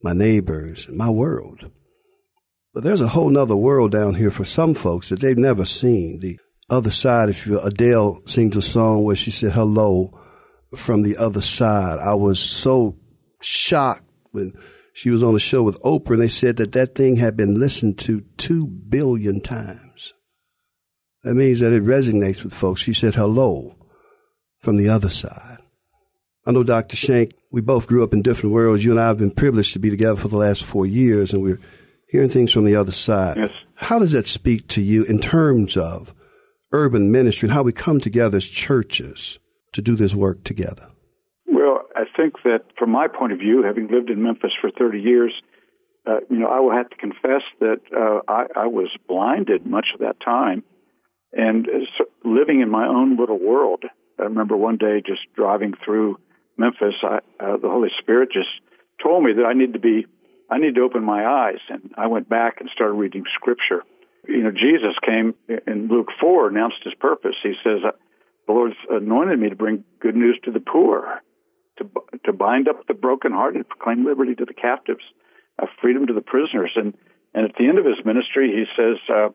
my 0.01 0.13
neighbors 0.13 0.88
and 0.88 0.98
my 0.98 1.10
world. 1.10 1.70
But 2.74 2.84
there's 2.84 3.01
a 3.01 3.10
whole 3.10 3.30
nother 3.30 3.56
world 3.56 3.92
down 3.92 4.15
here 4.15 4.32
for 4.32 4.46
some 4.46 4.74
folks 4.74 5.10
that 5.10 5.20
they've 5.20 5.38
never 5.38 5.65
seen. 5.65 6.20
The 6.20 6.39
other 6.70 6.92
side, 6.92 7.30
if 7.30 7.46
you 7.46 7.60
Adele 7.60 8.22
sings 8.25 8.58
a 8.58 8.62
song 8.62 9.03
where 9.03 9.15
she 9.15 9.32
said 9.32 9.51
hello 9.51 10.20
from 10.75 11.03
the 11.03 11.18
other 11.18 11.42
side. 11.42 12.00
I 12.00 12.15
was 12.15 12.39
so 12.39 12.98
shocked 13.42 14.03
when 14.32 14.53
she 14.94 15.10
was 15.10 15.24
on 15.24 15.34
the 15.34 15.39
show 15.39 15.62
with 15.63 15.82
Oprah 15.82 16.12
and 16.12 16.22
they 16.22 16.27
said 16.27 16.58
that 16.58 16.72
that 16.72 16.96
thing 16.96 17.18
had 17.18 17.38
been 17.38 17.60
listened 17.60 18.00
to 18.00 18.22
two 18.38 18.65
billion 18.65 19.42
times. 19.42 19.93
That 21.24 21.36
means 21.36 21.62
that 21.62 21.72
it 21.72 21.86
resonates 21.86 22.44
with 22.44 22.53
folks. 22.53 22.82
She 22.82 22.94
said 22.94 23.15
hello 23.15 23.75
from 24.60 24.77
the 24.77 24.89
other 24.89 25.10
side. 25.10 25.60
I 26.46 26.51
know 26.51 26.63
Dr. 26.63 26.98
Shank, 26.98 27.34
we 27.51 27.62
both 27.62 27.88
grew 27.88 28.03
up 28.03 28.13
in 28.13 28.22
different 28.22 28.53
worlds. 28.53 28.84
You 28.84 28.92
and 28.92 29.00
I 29.00 29.08
have 29.08 29.18
been 29.18 29.32
privileged 29.32 29.74
to 29.74 29.80
be 29.80 29.89
together 29.89 30.20
for 30.20 30.27
the 30.27 30.38
last 30.38 30.63
four 30.63 30.86
years 30.86 31.32
and 31.32 31.42
we're 31.42 31.60
hearing 32.10 32.30
things 32.30 32.51
from 32.51 32.65
the 32.65 32.75
other 32.75 32.92
side. 32.92 33.38
Yes. 33.38 33.51
How 33.75 34.00
does 34.00 34.12
that 34.12 34.27
speak 34.27 34.68
to 34.70 34.82
you 34.82 35.03
in 35.06 35.20
terms 35.20 35.77
of 35.77 36.13
urban 36.74 37.12
ministry 37.12 37.48
and 37.48 37.53
how 37.53 37.63
we 37.63 37.72
come 37.72 38.01
together 38.01 38.38
as 38.38 38.46
churches 38.46 39.39
to 39.72 39.82
do 39.82 39.96
this 39.96 40.13
work 40.13 40.44
together? 40.44 40.89
Well, 41.48 41.84
I 41.96 42.03
think 42.18 42.36
that 42.44 42.65
from 42.77 42.92
my 42.92 43.08
point 43.08 43.32
of 43.32 43.39
view, 43.39 43.63
having 43.63 43.88
lived 43.88 44.10
in 44.10 44.22
Memphis 44.22 44.51
for 44.60 44.72
30 44.77 45.00
years, 45.00 45.34
uh, 46.06 46.18
you 46.30 46.38
know, 46.38 46.48
I 46.48 46.60
will 46.60 46.74
have 46.74 46.89
to 46.89 46.98
confess 46.98 47.44
that 47.62 47.80
uh, 47.96 48.20
I, 48.27 48.63
I 48.63 48.68
was 48.68 48.89
blinded 49.08 49.65
much 49.65 49.88
of 49.94 50.01
that 50.01 50.18
time 50.24 50.63
and 51.34 51.68
uh, 51.68 52.04
living 52.24 52.62
in 52.62 52.70
my 52.70 52.88
own 52.88 53.18
little 53.18 53.40
world. 53.40 53.84
I 54.20 54.24
remember 54.24 54.56
one 54.56 54.78
day 54.78 55.02
just 55.06 55.22
driving 55.36 55.74
through 55.84 56.20
Memphis, 56.58 56.94
I, 57.02 57.20
uh, 57.40 57.58
the 57.58 57.70
Holy 57.70 57.90
Spirit 58.00 58.30
just 58.32 58.50
told 59.02 59.24
me 59.24 59.34
that 59.34 59.46
I 59.46 59.54
need 59.54 59.74
to 59.74 59.80
be, 59.80 60.06
I 60.50 60.60
need 60.60 60.75
to 60.75 60.82
open 60.82 61.04
my 61.04 61.25
eyes, 61.25 61.60
and 61.70 61.92
I 61.98 62.08
went 62.08 62.30
back 62.30 62.62
and 62.62 62.70
started 62.70 62.94
reading 62.94 63.24
Scripture. 63.34 63.84
You 64.28 64.44
know, 64.44 64.52
Jesus 64.52 64.94
came 65.04 65.34
in 65.68 65.88
Luke 65.88 66.10
four, 66.20 66.48
announced 66.48 66.84
his 66.84 66.94
purpose. 66.94 67.36
He 67.42 67.56
says, 67.63 67.82
"The 67.82 68.54
Lord's 68.54 68.75
anointed 68.90 69.40
me 69.40 69.50
to 69.50 69.56
bring 69.56 69.84
good 70.00 70.16
news 70.16 70.40
to 70.44 70.52
the 70.52 70.60
poor, 70.62 71.22
to 71.78 71.90
to 72.24 72.32
bind 72.32 72.68
up 72.68 72.86
the 72.88 72.94
brokenhearted, 72.94 73.68
proclaim 73.68 74.06
liberty 74.06 74.36
to 74.36 74.46
the 74.46 74.54
captives, 74.54 75.04
uh, 75.60 75.66
freedom 75.82 76.08
to 76.08 76.13
the 76.13 76.22
prisoners." 76.22 76.72
And 76.75 76.94
and 77.34 77.46
at 77.50 77.56
the 77.58 77.68
end 77.68 77.80
of 77.80 77.86
his 77.86 78.06
ministry, 78.06 78.52
he 78.52 78.66
says, 78.78 78.98
uh, 79.10 79.30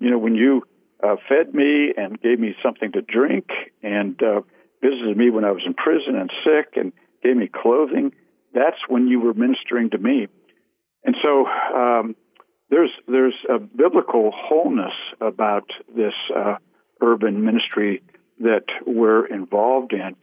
"You 0.00 0.10
know, 0.10 0.18
when 0.18 0.34
you 0.34 0.64
uh, 1.04 1.16
fed 1.28 1.54
me 1.54 1.92
and 1.96 2.20
gave 2.20 2.38
me 2.38 2.54
something 2.62 2.92
to 2.92 3.02
drink 3.02 3.46
and 3.82 4.20
uh, 4.22 4.40
visited 4.82 5.16
me 5.16 5.30
when 5.30 5.44
I 5.44 5.50
was 5.50 5.62
in 5.66 5.74
prison 5.74 6.16
and 6.16 6.30
sick 6.44 6.74
and 6.76 6.92
gave 7.22 7.36
me 7.36 7.48
clothing. 7.48 8.12
That's 8.54 8.78
when 8.88 9.08
you 9.08 9.20
were 9.20 9.34
ministering 9.34 9.90
to 9.90 9.98
me. 9.98 10.28
And 11.04 11.16
so 11.22 11.46
um, 11.46 12.16
there's 12.70 12.90
there's 13.06 13.34
a 13.48 13.58
biblical 13.58 14.32
wholeness 14.34 14.94
about 15.20 15.68
this 15.94 16.14
uh, 16.34 16.56
urban 17.00 17.44
ministry 17.44 18.02
that 18.40 18.64
we're 18.86 19.26
involved 19.26 19.92
in, 19.92 20.16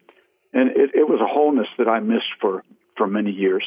and 0.54 0.70
it, 0.72 0.92
it, 0.96 1.08
was 1.08 1.22
a 1.22 1.28
wholeness 1.28 1.68
that 1.78 1.88
I 1.88 2.00
missed 2.00 2.34
for 2.40 2.64
for 2.98 3.08
many 3.08 3.32
years. 3.32 3.66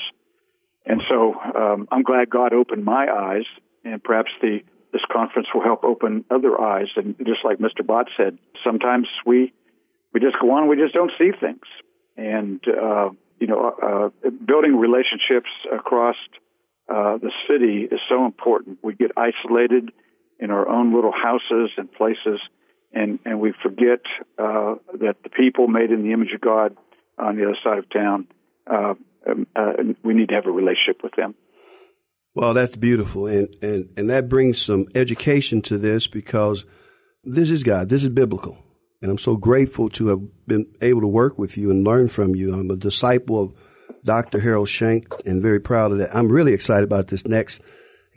And 0.85 1.00
so 1.00 1.35
um, 1.35 1.88
I'm 1.90 2.02
glad 2.02 2.28
God 2.28 2.52
opened 2.52 2.85
my 2.85 3.06
eyes, 3.06 3.47
and 3.85 4.02
perhaps 4.02 4.33
the 4.42 4.61
this 4.94 5.02
conference 5.12 5.48
will 5.52 5.62
help 5.62 5.82
open 5.82 6.24
other 6.30 6.58
eyes. 6.58 6.86
And 6.94 7.16
just 7.26 7.44
like 7.44 7.58
Mr. 7.58 7.84
Bott 7.84 8.06
said, 8.16 8.38
sometimes 8.64 9.08
we 9.26 9.52
we 10.12 10.20
just 10.20 10.36
go 10.40 10.52
on, 10.52 10.68
we 10.68 10.76
just 10.76 10.94
don't 10.94 11.10
see 11.18 11.32
things. 11.38 11.64
And, 12.16 12.60
uh, 12.68 13.10
you 13.40 13.48
know, 13.48 14.12
uh, 14.24 14.30
building 14.30 14.76
relationships 14.76 15.50
across 15.72 16.14
uh, 16.88 17.18
the 17.18 17.32
city 17.48 17.88
is 17.90 17.98
so 18.08 18.24
important. 18.24 18.78
We 18.82 18.94
get 18.94 19.10
isolated 19.16 19.90
in 20.38 20.52
our 20.52 20.68
own 20.68 20.94
little 20.94 21.12
houses 21.12 21.70
and 21.76 21.92
places, 21.92 22.40
and, 22.92 23.18
and 23.24 23.40
we 23.40 23.52
forget 23.60 24.00
uh, 24.38 24.76
that 25.00 25.16
the 25.24 25.30
people 25.30 25.66
made 25.66 25.90
in 25.90 26.04
the 26.04 26.12
image 26.12 26.32
of 26.32 26.40
God 26.40 26.76
on 27.18 27.36
the 27.36 27.44
other 27.46 27.58
side 27.64 27.78
of 27.78 27.90
town, 27.90 28.28
uh, 28.68 28.94
um, 29.28 29.46
uh, 29.56 29.72
we 30.04 30.14
need 30.14 30.28
to 30.28 30.34
have 30.36 30.46
a 30.46 30.52
relationship 30.52 31.02
with 31.02 31.14
them. 31.16 31.34
Well, 32.34 32.52
that's 32.52 32.76
beautiful. 32.76 33.26
And, 33.26 33.48
and, 33.62 33.88
and 33.96 34.10
that 34.10 34.28
brings 34.28 34.60
some 34.60 34.86
education 34.94 35.62
to 35.62 35.78
this 35.78 36.06
because 36.06 36.64
this 37.22 37.50
is 37.50 37.62
God. 37.62 37.88
This 37.88 38.02
is 38.02 38.10
biblical. 38.10 38.58
And 39.00 39.10
I'm 39.10 39.18
so 39.18 39.36
grateful 39.36 39.88
to 39.90 40.08
have 40.08 40.46
been 40.46 40.66
able 40.80 41.02
to 41.02 41.06
work 41.06 41.38
with 41.38 41.56
you 41.56 41.70
and 41.70 41.84
learn 41.84 42.08
from 42.08 42.34
you. 42.34 42.54
I'm 42.54 42.70
a 42.70 42.76
disciple 42.76 43.42
of 43.42 43.54
Dr. 44.04 44.40
Harold 44.40 44.68
Shank 44.68 45.14
and 45.24 45.40
very 45.40 45.60
proud 45.60 45.92
of 45.92 45.98
that. 45.98 46.14
I'm 46.14 46.32
really 46.32 46.52
excited 46.52 46.84
about 46.84 47.08
this 47.08 47.26
next 47.26 47.60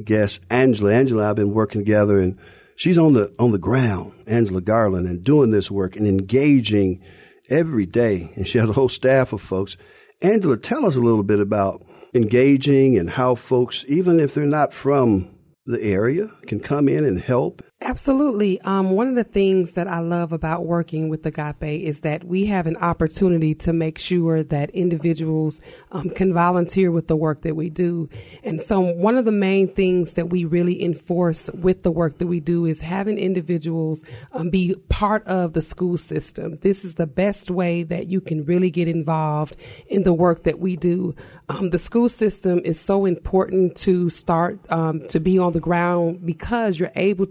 guest, 0.03 0.41
Angela. 0.49 0.93
Angela 0.93 1.23
I 1.23 1.27
have 1.27 1.35
been 1.35 1.53
working 1.53 1.81
together 1.81 2.19
and 2.19 2.37
she's 2.75 2.97
on 2.97 3.13
the, 3.13 3.33
on 3.37 3.51
the 3.51 3.57
ground, 3.57 4.13
Angela 4.27 4.61
Garland, 4.61 5.07
and 5.07 5.23
doing 5.23 5.51
this 5.51 5.69
work 5.69 5.95
and 5.95 6.07
engaging 6.07 7.03
every 7.49 7.85
day. 7.85 8.31
And 8.35 8.47
she 8.47 8.57
has 8.57 8.69
a 8.69 8.73
whole 8.73 8.89
staff 8.89 9.31
of 9.31 9.41
folks. 9.41 9.77
Angela, 10.21 10.57
tell 10.57 10.85
us 10.85 10.95
a 10.95 11.01
little 11.01 11.23
bit 11.23 11.39
about 11.39 11.85
engaging 12.17 12.97
and 12.97 13.11
how 13.11 13.35
folks, 13.35 13.85
even 13.87 14.19
if 14.19 14.33
they're 14.33 14.45
not 14.45 14.73
from 14.73 15.29
the 15.65 15.81
area, 15.81 16.27
can 16.47 16.59
come 16.59 16.89
in 16.89 17.05
and 17.05 17.21
help 17.21 17.63
Absolutely. 17.79 18.59
Um, 18.61 18.89
one 18.89 19.07
of 19.07 19.13
the 19.13 19.23
things 19.23 19.73
that 19.73 19.87
I 19.87 19.99
love 19.99 20.31
about 20.31 20.65
working 20.65 21.09
with 21.09 21.23
Agape 21.27 21.61
is 21.61 22.01
that 22.01 22.23
we 22.23 22.47
have 22.47 22.65
an 22.65 22.75
opportunity 22.77 23.53
to 23.53 23.71
make 23.71 23.99
sure 23.99 24.41
that 24.41 24.71
individuals 24.71 25.61
um, 25.91 26.09
can 26.09 26.33
volunteer 26.33 26.89
with 26.89 27.07
the 27.07 27.15
work 27.15 27.43
that 27.43 27.55
we 27.55 27.69
do. 27.69 28.09
And 28.43 28.59
so 28.59 28.79
one 28.79 29.15
of 29.15 29.25
the 29.25 29.31
main 29.31 29.71
things 29.71 30.13
that 30.13 30.31
we 30.31 30.43
really 30.43 30.83
enforce 30.83 31.51
with 31.51 31.83
the 31.83 31.91
work 31.91 32.17
that 32.17 32.25
we 32.25 32.39
do 32.39 32.65
is 32.65 32.81
having 32.81 33.19
individuals 33.19 34.03
um, 34.33 34.49
be 34.49 34.75
part 34.89 35.25
of 35.27 35.53
the 35.53 35.61
school 35.61 35.99
system. 35.99 36.57
This 36.63 36.83
is 36.83 36.95
the 36.95 37.05
best 37.05 37.51
way 37.51 37.83
that 37.83 38.07
you 38.07 38.21
can 38.21 38.43
really 38.43 38.71
get 38.71 38.87
involved 38.87 39.55
in 39.85 40.01
the 40.01 40.13
work 40.13 40.45
that 40.45 40.57
we 40.57 40.77
do. 40.77 41.13
Um, 41.47 41.69
the 41.69 41.77
school 41.77 42.09
system 42.09 42.59
is 42.65 42.79
so 42.79 43.05
important 43.05 43.77
to 43.77 44.09
start 44.09 44.59
um, 44.71 45.07
to 45.09 45.19
be 45.19 45.37
on 45.37 45.51
the 45.51 45.59
ground 45.59 46.25
because 46.25 46.79
you're 46.79 46.91
able 46.95 47.27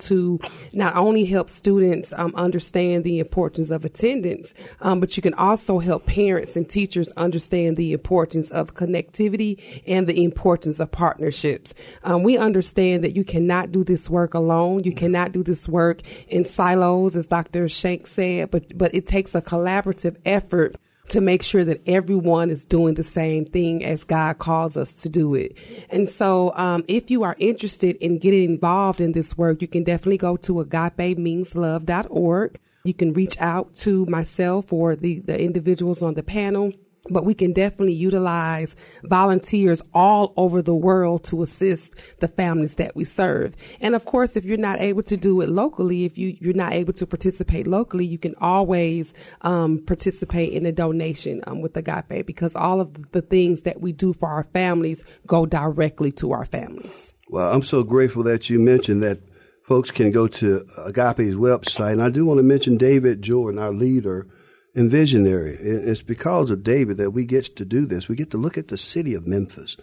not 0.73 0.97
only 0.97 1.25
help 1.25 1.51
students 1.51 2.13
um, 2.17 2.35
understand 2.35 3.05
the 3.05 3.19
importance 3.19 3.71
of 3.71 3.85
attendance, 3.85 4.55
um, 4.81 5.01
but 5.01 5.17
you 5.17 5.23
can 5.23 5.35
also 5.35 5.79
help 5.79 6.07
parents 6.07 6.57
and 6.57 6.69
teachers 6.69 7.11
understand 7.13 7.77
the 7.77 7.93
importance 7.93 8.51
of 8.51 8.75
connectivity 8.75 9.83
and 9.87 10.07
the 10.07 10.25
importance 10.25 10.81
of 10.81 10.91
partnerships. 10.91 11.75
Um, 12.05 12.23
we 12.23 12.39
understand 12.39 13.05
that 13.05 13.15
you 13.17 13.25
cannot 13.25 13.73
do 13.73 13.85
this 13.85 14.09
work 14.11 14.35
alone. 14.35 14.85
You 14.85 14.95
cannot 14.95 15.33
do 15.33 15.43
this 15.43 15.69
work 15.69 16.03
in 16.29 16.45
silos, 16.45 17.17
as 17.17 17.27
Dr. 17.27 17.69
Shank 17.69 18.07
said, 18.07 18.51
but, 18.51 18.77
but 18.77 18.95
it 18.95 19.07
takes 19.07 19.35
a 19.35 19.43
collaborative 19.43 20.17
effort 20.25 20.77
to 21.09 21.21
make 21.21 21.43
sure 21.43 21.65
that 21.65 21.81
everyone 21.87 22.51
is 22.51 22.65
doing 22.65 22.95
the 22.95 23.03
same 23.03 23.45
thing 23.45 23.85
as 23.85 24.05
God 24.05 24.39
calls 24.39 24.77
us 24.77 25.03
to 25.03 25.09
do 25.09 25.35
it. 25.35 25.59
And 25.91 26.09
so, 26.09 26.55
um, 26.55 26.85
if 26.89 27.11
you 27.11 27.23
are 27.23 27.37
interested 27.39 27.97
in 27.97 28.19
getting 28.19 28.45
involved 28.45 29.01
in 29.01 29.13
this 29.13 29.37
work, 29.37 29.63
you 29.63 29.69
can 29.69 29.85
definitely 29.85 30.19
go 30.19 30.37
to 30.39 30.55
agapemeanslove.org. 30.55 32.59
You 32.85 32.95
can 32.95 33.13
reach 33.13 33.37
out 33.41 33.75
to 33.77 34.07
myself 34.07 34.73
or 34.73 34.95
the, 34.95 35.21
the 35.21 35.41
individuals 35.41 36.03
on 36.03 36.15
the 36.15 36.23
panel 36.23 36.73
but 37.11 37.25
we 37.25 37.35
can 37.35 37.53
definitely 37.53 37.95
utilize 37.95 38.77
volunteers 39.05 39.83
all 39.95 40.33
over 40.37 40.63
the 40.63 40.75
world 40.75 41.25
to 41.25 41.43
assist 41.43 41.95
the 42.21 42.29
families 42.29 42.77
that 42.77 42.97
we 42.97 43.05
serve. 43.05 43.55
And 43.81 43.95
of 43.95 44.05
course, 44.05 44.37
if 44.37 44.45
you're 44.45 44.57
not 44.57 44.81
able 44.81 45.03
to 45.05 45.17
do 45.17 45.41
it 45.41 45.49
locally, 45.49 46.05
if 46.05 46.19
you, 46.19 46.37
you're 46.41 46.55
not 46.55 46.73
able 46.73 46.93
to 46.95 47.07
participate 47.07 47.67
locally, 47.67 48.05
you 48.05 48.19
can 48.19 48.35
always 48.41 49.15
um, 49.43 49.83
participate 49.87 50.53
in 50.53 50.67
a 50.67 50.73
donation 50.73 51.43
um, 51.47 51.61
with 51.61 51.77
Agape 51.77 52.27
because 52.27 52.57
all 52.57 52.81
of 52.81 53.13
the 53.13 53.23
things 53.23 53.63
that 53.63 53.81
we 53.81 53.93
do 53.93 54.13
for 54.13 54.29
our 54.29 54.45
families 54.45 55.05
go 55.27 55.47
directly 55.47 56.13
to 56.13 56.33
our 56.33 56.45
families. 56.45 57.13
Well, 57.29 57.53
I'm 57.53 57.63
so 57.63 57.83
grateful 57.83 58.23
that 58.25 58.49
you 58.49 58.59
mentioned 58.59 59.03
that 59.03 59.19
folks 59.67 59.91
can 59.91 60.13
go 60.13 60.29
to 60.29 60.65
Agape's 60.79 61.35
website. 61.35 61.93
And 61.93 62.03
I 62.03 62.11
do 62.11 62.25
want 62.25 62.39
to 62.39 62.45
mention 62.45 62.77
David 62.77 63.23
Jordan, 63.23 63.59
our 63.59 63.73
leader 63.73 64.29
and 64.77 64.91
visionary. 64.91 65.57
It's 65.59 66.03
because 66.03 66.51
of 66.51 66.63
David 66.63 66.99
that 66.99 67.11
we 67.11 67.25
get 67.25 67.57
to 67.57 67.65
do 67.65 67.87
this. 67.87 68.09
We 68.09 68.15
get 68.15 68.31
to 68.33 68.37
look 68.37 68.59
at 68.59 68.69
the 68.69 68.77
city 68.77 69.15
of 69.15 69.27
Memphis. 69.27 69.77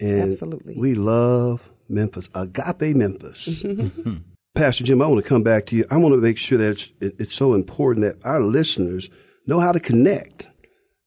And 0.00 0.30
Absolutely. 0.30 0.74
we 0.78 0.94
love 0.94 1.72
Memphis, 1.88 2.28
agape 2.34 2.96
Memphis. 2.96 3.64
Pastor 4.54 4.84
Jim, 4.84 5.02
I 5.02 5.06
want 5.06 5.22
to 5.22 5.28
come 5.28 5.42
back 5.42 5.66
to 5.66 5.76
you. 5.76 5.84
I 5.90 5.98
want 5.98 6.14
to 6.14 6.20
make 6.20 6.38
sure 6.38 6.56
that 6.58 6.70
it's, 6.72 6.92
it's 7.00 7.34
so 7.34 7.52
important 7.52 8.06
that 8.06 8.26
our 8.26 8.40
listeners 8.40 9.10
know 9.46 9.60
how 9.60 9.70
to 9.70 9.78
connect. 9.78 10.48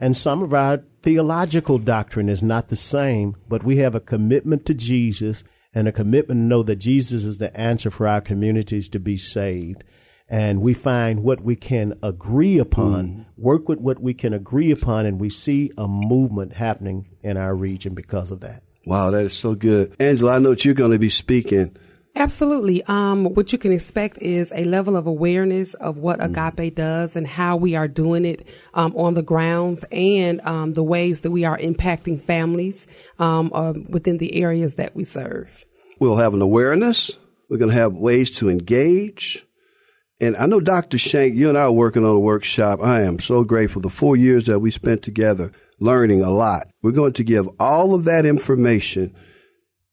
And 0.00 0.16
some 0.16 0.42
of 0.42 0.54
our 0.54 0.82
theological 1.02 1.78
doctrine 1.78 2.30
is 2.30 2.42
not 2.42 2.68
the 2.68 2.76
same, 2.76 3.36
but 3.48 3.62
we 3.62 3.76
have 3.76 3.94
a 3.94 4.00
commitment 4.00 4.64
to 4.66 4.74
Jesus 4.74 5.44
and 5.74 5.86
a 5.86 5.92
commitment 5.92 6.38
to 6.38 6.44
know 6.44 6.62
that 6.62 6.76
Jesus 6.76 7.24
is 7.24 7.38
the 7.38 7.54
answer 7.56 7.90
for 7.90 8.08
our 8.08 8.22
communities 8.22 8.88
to 8.88 8.98
be 8.98 9.18
saved. 9.18 9.84
And 10.28 10.62
we 10.62 10.72
find 10.72 11.22
what 11.22 11.42
we 11.42 11.54
can 11.54 11.98
agree 12.02 12.58
upon, 12.58 13.06
mm. 13.06 13.24
work 13.36 13.68
with 13.68 13.78
what 13.78 14.00
we 14.00 14.14
can 14.14 14.32
agree 14.32 14.70
upon, 14.70 15.04
and 15.04 15.20
we 15.20 15.28
see 15.28 15.70
a 15.76 15.86
movement 15.86 16.54
happening 16.54 17.06
in 17.22 17.36
our 17.36 17.54
region 17.54 17.94
because 17.94 18.30
of 18.30 18.40
that. 18.40 18.62
Wow, 18.86 19.10
that 19.10 19.26
is 19.26 19.34
so 19.34 19.54
good. 19.54 19.94
Angela, 20.00 20.36
I 20.36 20.38
know 20.38 20.50
that 20.50 20.64
you're 20.64 20.74
going 20.74 20.92
to 20.92 20.98
be 20.98 21.10
speaking 21.10 21.76
Absolutely. 22.14 22.82
Um, 22.84 23.24
what 23.24 23.52
you 23.52 23.58
can 23.58 23.72
expect 23.72 24.18
is 24.18 24.52
a 24.54 24.64
level 24.64 24.96
of 24.96 25.06
awareness 25.06 25.72
of 25.74 25.96
what 25.96 26.20
mm. 26.20 26.50
Agape 26.50 26.74
does 26.74 27.16
and 27.16 27.26
how 27.26 27.56
we 27.56 27.74
are 27.74 27.88
doing 27.88 28.26
it 28.26 28.46
um, 28.74 28.94
on 28.96 29.14
the 29.14 29.22
grounds 29.22 29.84
and 29.90 30.40
um, 30.42 30.74
the 30.74 30.82
ways 30.82 31.22
that 31.22 31.30
we 31.30 31.44
are 31.44 31.56
impacting 31.56 32.20
families 32.20 32.86
um, 33.18 33.50
uh, 33.54 33.72
within 33.88 34.18
the 34.18 34.34
areas 34.42 34.76
that 34.76 34.94
we 34.94 35.04
serve. 35.04 35.64
We'll 36.00 36.16
have 36.16 36.34
an 36.34 36.42
awareness. 36.42 37.16
We're 37.48 37.58
going 37.58 37.70
to 37.70 37.76
have 37.76 37.94
ways 37.94 38.30
to 38.32 38.50
engage. 38.50 39.46
And 40.20 40.36
I 40.36 40.46
know 40.46 40.60
Dr. 40.60 40.98
Shank, 40.98 41.34
you 41.34 41.48
and 41.48 41.56
I 41.56 41.62
are 41.62 41.72
working 41.72 42.04
on 42.04 42.14
a 42.14 42.20
workshop. 42.20 42.80
I 42.82 43.02
am 43.02 43.20
so 43.20 43.42
grateful. 43.42 43.80
The 43.80 43.90
four 43.90 44.16
years 44.16 44.46
that 44.46 44.60
we 44.60 44.70
spent 44.70 45.02
together 45.02 45.50
learning 45.80 46.22
a 46.22 46.30
lot. 46.30 46.68
We're 46.82 46.92
going 46.92 47.14
to 47.14 47.24
give 47.24 47.48
all 47.58 47.94
of 47.94 48.04
that 48.04 48.24
information 48.24 49.14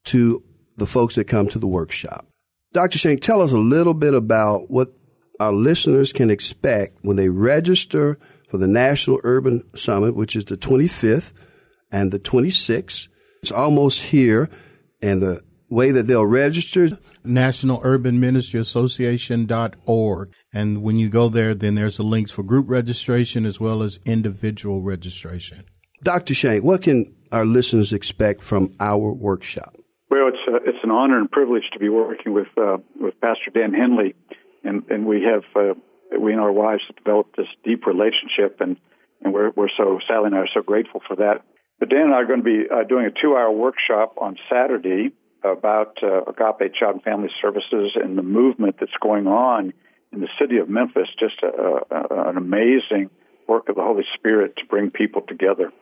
to 0.04 0.44
the 0.80 0.86
folks 0.86 1.14
that 1.14 1.28
come 1.28 1.46
to 1.46 1.58
the 1.60 1.68
workshop. 1.68 2.26
Dr. 2.72 2.98
Shank, 2.98 3.20
tell 3.20 3.42
us 3.42 3.52
a 3.52 3.58
little 3.58 3.94
bit 3.94 4.14
about 4.14 4.70
what 4.70 4.88
our 5.38 5.52
listeners 5.52 6.12
can 6.12 6.30
expect 6.30 6.98
when 7.02 7.16
they 7.16 7.28
register 7.28 8.18
for 8.48 8.58
the 8.58 8.66
National 8.66 9.20
Urban 9.22 9.62
Summit, 9.74 10.16
which 10.16 10.34
is 10.34 10.46
the 10.46 10.56
25th 10.56 11.32
and 11.92 12.10
the 12.10 12.18
26th. 12.18 13.08
It's 13.42 13.52
almost 13.52 14.06
here, 14.06 14.50
and 15.02 15.22
the 15.22 15.40
way 15.68 15.90
that 15.92 16.04
they'll 16.04 16.26
register 16.26 16.98
National 17.24 17.80
Urban 17.84 18.18
Ministry 18.18 18.60
Association.org. 18.60 20.32
And 20.52 20.82
when 20.82 20.96
you 20.96 21.08
go 21.08 21.28
there, 21.28 21.54
then 21.54 21.74
there's 21.74 21.98
a 21.98 22.02
links 22.02 22.30
for 22.30 22.42
group 22.42 22.68
registration 22.68 23.46
as 23.46 23.60
well 23.60 23.82
as 23.82 24.00
individual 24.04 24.82
registration. 24.82 25.64
Dr. 26.02 26.34
Shank, 26.34 26.64
what 26.64 26.82
can 26.82 27.14
our 27.32 27.44
listeners 27.44 27.92
expect 27.92 28.42
from 28.42 28.72
our 28.80 29.12
workshop? 29.12 29.74
Well, 30.10 30.28
it's 30.28 30.38
a, 30.48 30.56
it's 30.68 30.82
an 30.82 30.90
honor 30.90 31.18
and 31.18 31.30
privilege 31.30 31.70
to 31.72 31.78
be 31.78 31.88
working 31.88 32.32
with 32.32 32.48
uh, 32.58 32.78
with 33.00 33.20
Pastor 33.20 33.50
Dan 33.54 33.72
Henley, 33.72 34.16
and 34.64 34.82
and 34.90 35.06
we 35.06 35.22
have 35.22 35.44
uh, 35.54 35.74
we 36.18 36.32
and 36.32 36.40
our 36.40 36.50
wives 36.50 36.82
have 36.88 36.96
developed 36.96 37.36
this 37.36 37.46
deep 37.64 37.86
relationship, 37.86 38.60
and 38.60 38.76
and 39.22 39.32
we're 39.32 39.50
we're 39.50 39.68
so 39.76 40.00
Sally 40.08 40.26
and 40.26 40.34
I 40.34 40.38
are 40.38 40.48
so 40.52 40.62
grateful 40.62 41.00
for 41.06 41.14
that. 41.16 41.44
But 41.78 41.90
Dan 41.90 42.02
and 42.02 42.14
I 42.14 42.18
are 42.18 42.26
going 42.26 42.42
to 42.42 42.44
be 42.44 42.64
uh, 42.68 42.82
doing 42.82 43.06
a 43.06 43.10
two 43.10 43.36
hour 43.36 43.52
workshop 43.52 44.16
on 44.20 44.36
Saturday 44.50 45.12
about 45.44 45.96
uh, 46.02 46.22
Agape 46.24 46.74
Child 46.74 46.96
and 46.96 47.02
Family 47.04 47.30
Services 47.40 47.92
and 47.94 48.18
the 48.18 48.22
movement 48.22 48.76
that's 48.80 48.98
going 49.00 49.28
on 49.28 49.72
in 50.12 50.20
the 50.20 50.28
city 50.40 50.58
of 50.58 50.68
Memphis. 50.68 51.08
Just 51.20 51.40
a, 51.44 51.82
a, 51.90 52.30
an 52.30 52.36
amazing 52.36 53.10
work 53.46 53.68
of 53.68 53.76
the 53.76 53.82
Holy 53.82 54.04
Spirit 54.14 54.56
to 54.56 54.66
bring 54.66 54.90
people 54.90 55.22
together. 55.22 55.72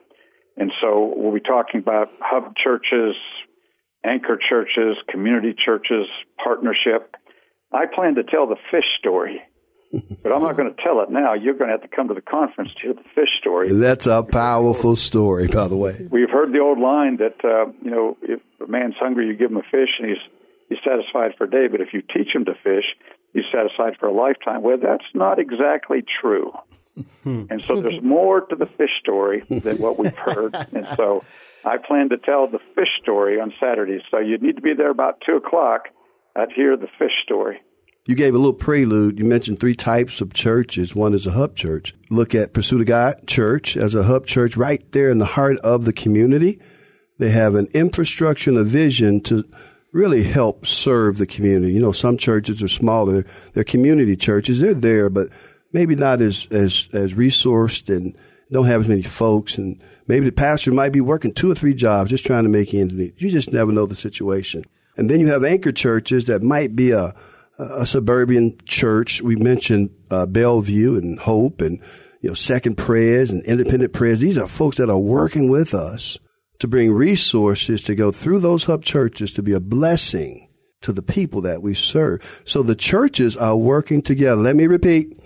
And 0.55 0.71
so 0.81 1.13
we'll 1.15 1.33
be 1.33 1.39
talking 1.39 1.79
about 1.79 2.09
hub 2.19 2.55
churches, 2.55 3.15
anchor 4.03 4.37
churches, 4.37 4.97
community 5.09 5.53
churches, 5.57 6.07
partnership. 6.43 7.15
I 7.71 7.85
plan 7.85 8.15
to 8.15 8.23
tell 8.23 8.47
the 8.47 8.55
fish 8.71 8.85
story, 8.97 9.41
but 9.91 10.31
I'm 10.31 10.41
not 10.41 10.57
going 10.57 10.73
to 10.73 10.81
tell 10.81 11.01
it 11.01 11.09
now. 11.09 11.33
You're 11.33 11.53
going 11.53 11.67
to 11.67 11.73
have 11.73 11.81
to 11.81 11.95
come 11.95 12.07
to 12.07 12.13
the 12.13 12.21
conference 12.21 12.73
to 12.75 12.79
hear 12.81 12.93
the 12.93 13.03
fish 13.03 13.37
story. 13.37 13.71
That's 13.71 14.05
a 14.07 14.23
powerful 14.23 14.95
story, 14.95 15.47
by 15.47 15.67
the 15.67 15.77
way. 15.77 16.07
We've 16.09 16.29
heard 16.29 16.51
the 16.53 16.59
old 16.59 16.79
line 16.79 17.17
that 17.17 17.43
uh, 17.43 17.71
you 17.83 17.91
know, 17.91 18.17
if 18.21 18.41
a 18.61 18.67
man's 18.67 18.95
hungry, 18.95 19.27
you 19.27 19.35
give 19.35 19.51
him 19.51 19.57
a 19.57 19.63
fish, 19.63 19.99
and 19.99 20.09
he's 20.09 20.23
he's 20.69 20.79
satisfied 20.83 21.35
for 21.37 21.45
a 21.45 21.49
day. 21.49 21.67
But 21.67 21.81
if 21.81 21.93
you 21.93 22.01
teach 22.01 22.33
him 22.33 22.45
to 22.45 22.55
fish, 22.55 22.85
he's 23.33 23.45
satisfied 23.53 23.97
for 23.99 24.07
a 24.07 24.13
lifetime. 24.13 24.61
Well, 24.63 24.77
that's 24.81 25.05
not 25.13 25.39
exactly 25.39 26.03
true. 26.21 26.53
Hmm. 27.23 27.43
and 27.49 27.61
so 27.61 27.81
there's 27.81 28.01
more 28.01 28.41
to 28.41 28.55
the 28.55 28.65
fish 28.65 28.91
story 28.99 29.41
than 29.49 29.77
what 29.77 29.97
we've 29.97 30.17
heard. 30.17 30.55
And 30.73 30.87
so 30.95 31.21
I 31.65 31.77
plan 31.77 32.09
to 32.09 32.17
tell 32.17 32.47
the 32.47 32.59
fish 32.75 32.89
story 33.01 33.39
on 33.39 33.53
Saturday. 33.59 34.03
So 34.11 34.19
you 34.19 34.37
need 34.37 34.55
to 34.55 34.61
be 34.61 34.73
there 34.73 34.89
about 34.89 35.21
2 35.25 35.37
o'clock 35.37 35.89
to 36.35 36.47
hear 36.55 36.77
the 36.77 36.87
fish 36.97 37.11
story. 37.23 37.61
You 38.07 38.15
gave 38.15 38.33
a 38.33 38.37
little 38.37 38.53
prelude. 38.53 39.19
You 39.19 39.25
mentioned 39.25 39.59
three 39.59 39.75
types 39.75 40.21
of 40.21 40.33
churches. 40.33 40.95
One 40.95 41.13
is 41.13 41.27
a 41.27 41.31
hub 41.31 41.55
church. 41.55 41.93
Look 42.09 42.33
at 42.33 42.53
Pursuit 42.53 42.81
of 42.81 42.87
God 42.87 43.27
Church 43.27 43.77
as 43.77 43.93
a 43.93 44.03
hub 44.03 44.25
church 44.25 44.57
right 44.57 44.83
there 44.93 45.09
in 45.09 45.19
the 45.19 45.25
heart 45.25 45.57
of 45.57 45.85
the 45.85 45.93
community. 45.93 46.59
They 47.19 47.29
have 47.29 47.55
an 47.55 47.67
infrastructure 47.73 48.49
and 48.49 48.57
a 48.57 48.63
vision 48.63 49.21
to 49.23 49.43
really 49.91 50.23
help 50.23 50.65
serve 50.65 51.17
the 51.17 51.27
community. 51.27 51.73
You 51.73 51.81
know, 51.81 51.91
some 51.91 52.17
churches 52.17 52.63
are 52.63 52.67
smaller. 52.67 53.25
They're 53.53 53.63
community 53.63 54.15
churches. 54.15 54.59
They're 54.59 54.73
there, 54.73 55.09
but 55.09 55.27
maybe 55.71 55.95
not 55.95 56.21
as, 56.21 56.47
as, 56.51 56.87
as 56.93 57.13
resourced 57.13 57.93
and 57.93 58.17
don't 58.51 58.65
have 58.65 58.81
as 58.81 58.87
many 58.87 59.03
folks. 59.03 59.57
And 59.57 59.81
maybe 60.07 60.25
the 60.25 60.31
pastor 60.31 60.71
might 60.71 60.91
be 60.91 61.01
working 61.01 61.33
two 61.33 61.51
or 61.51 61.55
three 61.55 61.73
jobs 61.73 62.09
just 62.09 62.25
trying 62.25 62.43
to 62.43 62.49
make 62.49 62.73
ends 62.73 62.93
meet. 62.93 63.21
You 63.21 63.29
just 63.29 63.53
never 63.53 63.71
know 63.71 63.85
the 63.85 63.95
situation. 63.95 64.63
And 64.97 65.09
then 65.09 65.19
you 65.19 65.27
have 65.27 65.43
anchor 65.43 65.71
churches 65.71 66.25
that 66.25 66.41
might 66.41 66.75
be 66.75 66.91
a, 66.91 67.13
a 67.57 67.85
suburban 67.85 68.57
church. 68.65 69.21
We 69.21 69.35
mentioned 69.35 69.91
uh, 70.09 70.25
Bellevue 70.25 70.97
and 70.97 71.19
Hope 71.19 71.61
and, 71.61 71.79
you 72.21 72.29
know, 72.29 72.33
Second 72.33 72.77
Prayers 72.77 73.29
and 73.29 73.43
Independent 73.45 73.93
Prayers. 73.93 74.19
These 74.19 74.37
are 74.37 74.47
folks 74.47 74.77
that 74.77 74.89
are 74.89 74.97
working 74.97 75.49
with 75.49 75.73
us 75.73 76.17
to 76.59 76.67
bring 76.67 76.91
resources 76.91 77.83
to 77.83 77.95
go 77.95 78.11
through 78.11 78.39
those 78.39 78.65
hub 78.65 78.83
churches 78.83 79.31
to 79.33 79.43
be 79.43 79.53
a 79.53 79.59
blessing 79.59 80.49
to 80.81 80.91
the 80.91 81.01
people 81.01 81.41
that 81.41 81.61
we 81.61 81.73
serve. 81.73 82.41
So 82.45 82.63
the 82.63 82.75
churches 82.75 83.37
are 83.37 83.55
working 83.55 84.01
together. 84.01 84.41
Let 84.41 84.55
me 84.55 84.67
repeat. 84.67 85.18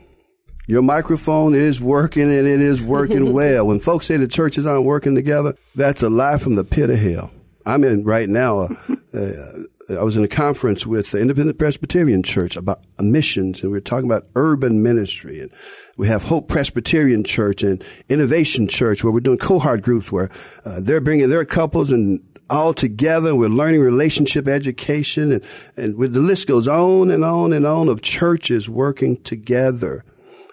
Your 0.65 0.81
microphone 0.81 1.55
is 1.55 1.81
working 1.81 2.23
and 2.23 2.47
it 2.47 2.61
is 2.61 2.81
working 2.81 3.33
well. 3.33 3.67
When 3.67 3.81
folks 3.81 4.05
say 4.05 4.15
the 4.15 4.27
churches 4.27 4.65
aren't 4.65 4.85
working 4.85 5.13
together, 5.13 5.55
that's 5.75 6.01
a 6.01 6.09
lie 6.09 6.37
from 6.37 6.55
the 6.55 6.63
pit 6.63 6.89
of 6.89 6.99
hell. 6.99 7.31
I'm 7.65 7.83
in 7.83 8.05
right 8.05 8.29
now. 8.29 8.59
Uh, 8.59 8.75
uh, 9.13 9.63
I 9.89 10.03
was 10.03 10.15
in 10.15 10.23
a 10.23 10.29
conference 10.29 10.85
with 10.85 11.11
the 11.11 11.19
Independent 11.19 11.59
Presbyterian 11.59 12.23
Church 12.23 12.55
about 12.55 12.79
missions, 12.97 13.61
and 13.61 13.71
we 13.71 13.77
were 13.77 13.81
talking 13.81 14.09
about 14.09 14.27
urban 14.35 14.81
ministry. 14.81 15.41
And 15.41 15.51
we 15.97 16.07
have 16.07 16.23
Hope 16.23 16.47
Presbyterian 16.47 17.25
Church 17.25 17.63
and 17.63 17.83
Innovation 18.07 18.69
Church, 18.69 19.03
where 19.03 19.11
we're 19.11 19.19
doing 19.19 19.37
cohort 19.37 19.81
groups 19.81 20.11
where 20.11 20.29
uh, 20.63 20.79
they're 20.79 21.01
bringing 21.01 21.27
their 21.27 21.43
couples 21.43 21.91
and 21.91 22.21
all 22.49 22.73
together. 22.73 23.35
We're 23.35 23.49
learning 23.49 23.81
relationship 23.81 24.47
education, 24.47 25.33
and, 25.33 25.43
and 25.75 25.99
the 25.99 26.21
list 26.21 26.47
goes 26.47 26.69
on 26.69 27.11
and 27.11 27.25
on 27.25 27.51
and 27.51 27.65
on 27.65 27.89
of 27.89 28.01
churches 28.01 28.69
working 28.69 29.21
together 29.23 30.05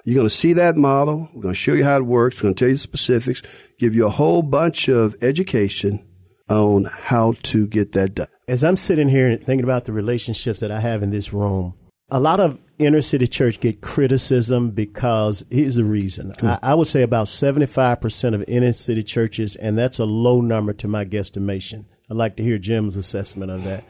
you're 0.05 0.15
going 0.15 0.29
to 0.29 0.35
see 0.35 0.53
that 0.55 0.77
model. 0.77 1.29
We're 1.35 1.43
going 1.43 1.55
to 1.55 1.61
show 1.61 1.75
you 1.75 1.85
how 1.85 1.97
it 1.97 2.07
works. 2.07 2.39
We're 2.39 2.49
going 2.49 2.55
to 2.55 2.59
tell 2.59 2.69
you 2.69 2.75
the 2.75 2.81
specifics, 2.81 3.43
give 3.79 3.95
you 3.95 4.07
a 4.07 4.11
whole 4.11 4.43
bunch 4.43 4.89
of 4.89 5.17
education 5.23 6.07
on 6.49 6.85
how 6.85 7.35
to 7.45 7.67
get 7.67 7.93
that 7.93 8.15
done. 8.15 8.27
As 8.49 8.65
I'm 8.65 8.77
sitting 8.77 9.09
here 9.09 9.29
and 9.29 9.45
thinking 9.45 9.65
about 9.65 9.85
the 9.85 9.93
relationships 9.93 10.61
that 10.61 10.71
I 10.71 10.81
have 10.81 11.03
in 11.03 11.11
this 11.11 11.33
room, 11.33 11.75
a 12.11 12.19
lot 12.19 12.41
of 12.41 12.59
inner 12.79 13.03
city 13.03 13.27
church 13.27 13.61
get 13.61 13.81
criticism 13.83 14.71
because 14.71 15.45
here's 15.51 15.77
the 15.77 15.85
reason. 15.85 16.35
I, 16.43 16.59
I, 16.63 16.75
would 16.75 16.89
say 16.89 17.03
about 17.03 17.27
75% 17.27 18.35
of 18.35 18.45
inner 18.49 18.73
city 18.73 19.03
churches, 19.03 19.55
and 19.55 19.79
that's 19.79 19.99
a 19.99 20.05
low 20.05 20.41
number 20.41 20.73
to 20.75 20.89
my 20.89 21.05
guesstimation. 21.05 21.85
I'd 22.11 22.17
like 22.17 22.37
to 22.37 22.43
hear 22.43 22.59
Jim's 22.59 22.97
assessment 22.97 23.53
of 23.53 23.63
that, 23.65 23.85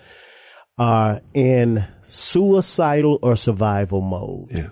are 0.77 1.23
in 1.33 1.87
suicidal 2.03 3.19
or 3.23 3.37
survival 3.37 4.03
mode. 4.03 4.49
Yeah. 4.51 4.69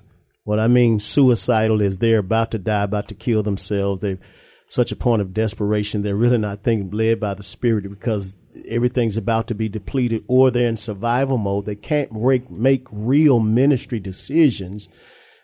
What 0.49 0.59
I 0.59 0.67
mean 0.67 0.99
suicidal 0.99 1.83
is 1.83 1.99
they're 1.99 2.21
about 2.21 2.53
to 2.53 2.59
die, 2.59 2.85
about 2.85 3.09
to 3.09 3.15
kill 3.15 3.43
themselves. 3.43 4.01
They've 4.01 4.19
such 4.67 4.91
a 4.91 4.97
point 4.97 5.21
of 5.21 5.35
desperation. 5.35 6.01
They're 6.01 6.17
really 6.17 6.39
not 6.39 6.63
thinking 6.63 6.91
led 6.91 7.21
by 7.21 7.35
the 7.35 7.43
Spirit 7.43 7.87
because 7.87 8.35
everything's 8.67 9.19
about 9.19 9.49
to 9.49 9.55
be 9.55 9.69
depleted 9.69 10.25
or 10.27 10.51
they're 10.51 10.67
in 10.67 10.79
survival 10.79 11.37
mode. 11.37 11.67
They 11.67 11.75
can't 11.75 12.11
make, 12.13 12.51
make 12.51 12.87
real 12.91 13.41
ministry 13.41 14.01
decisions 14.01 14.89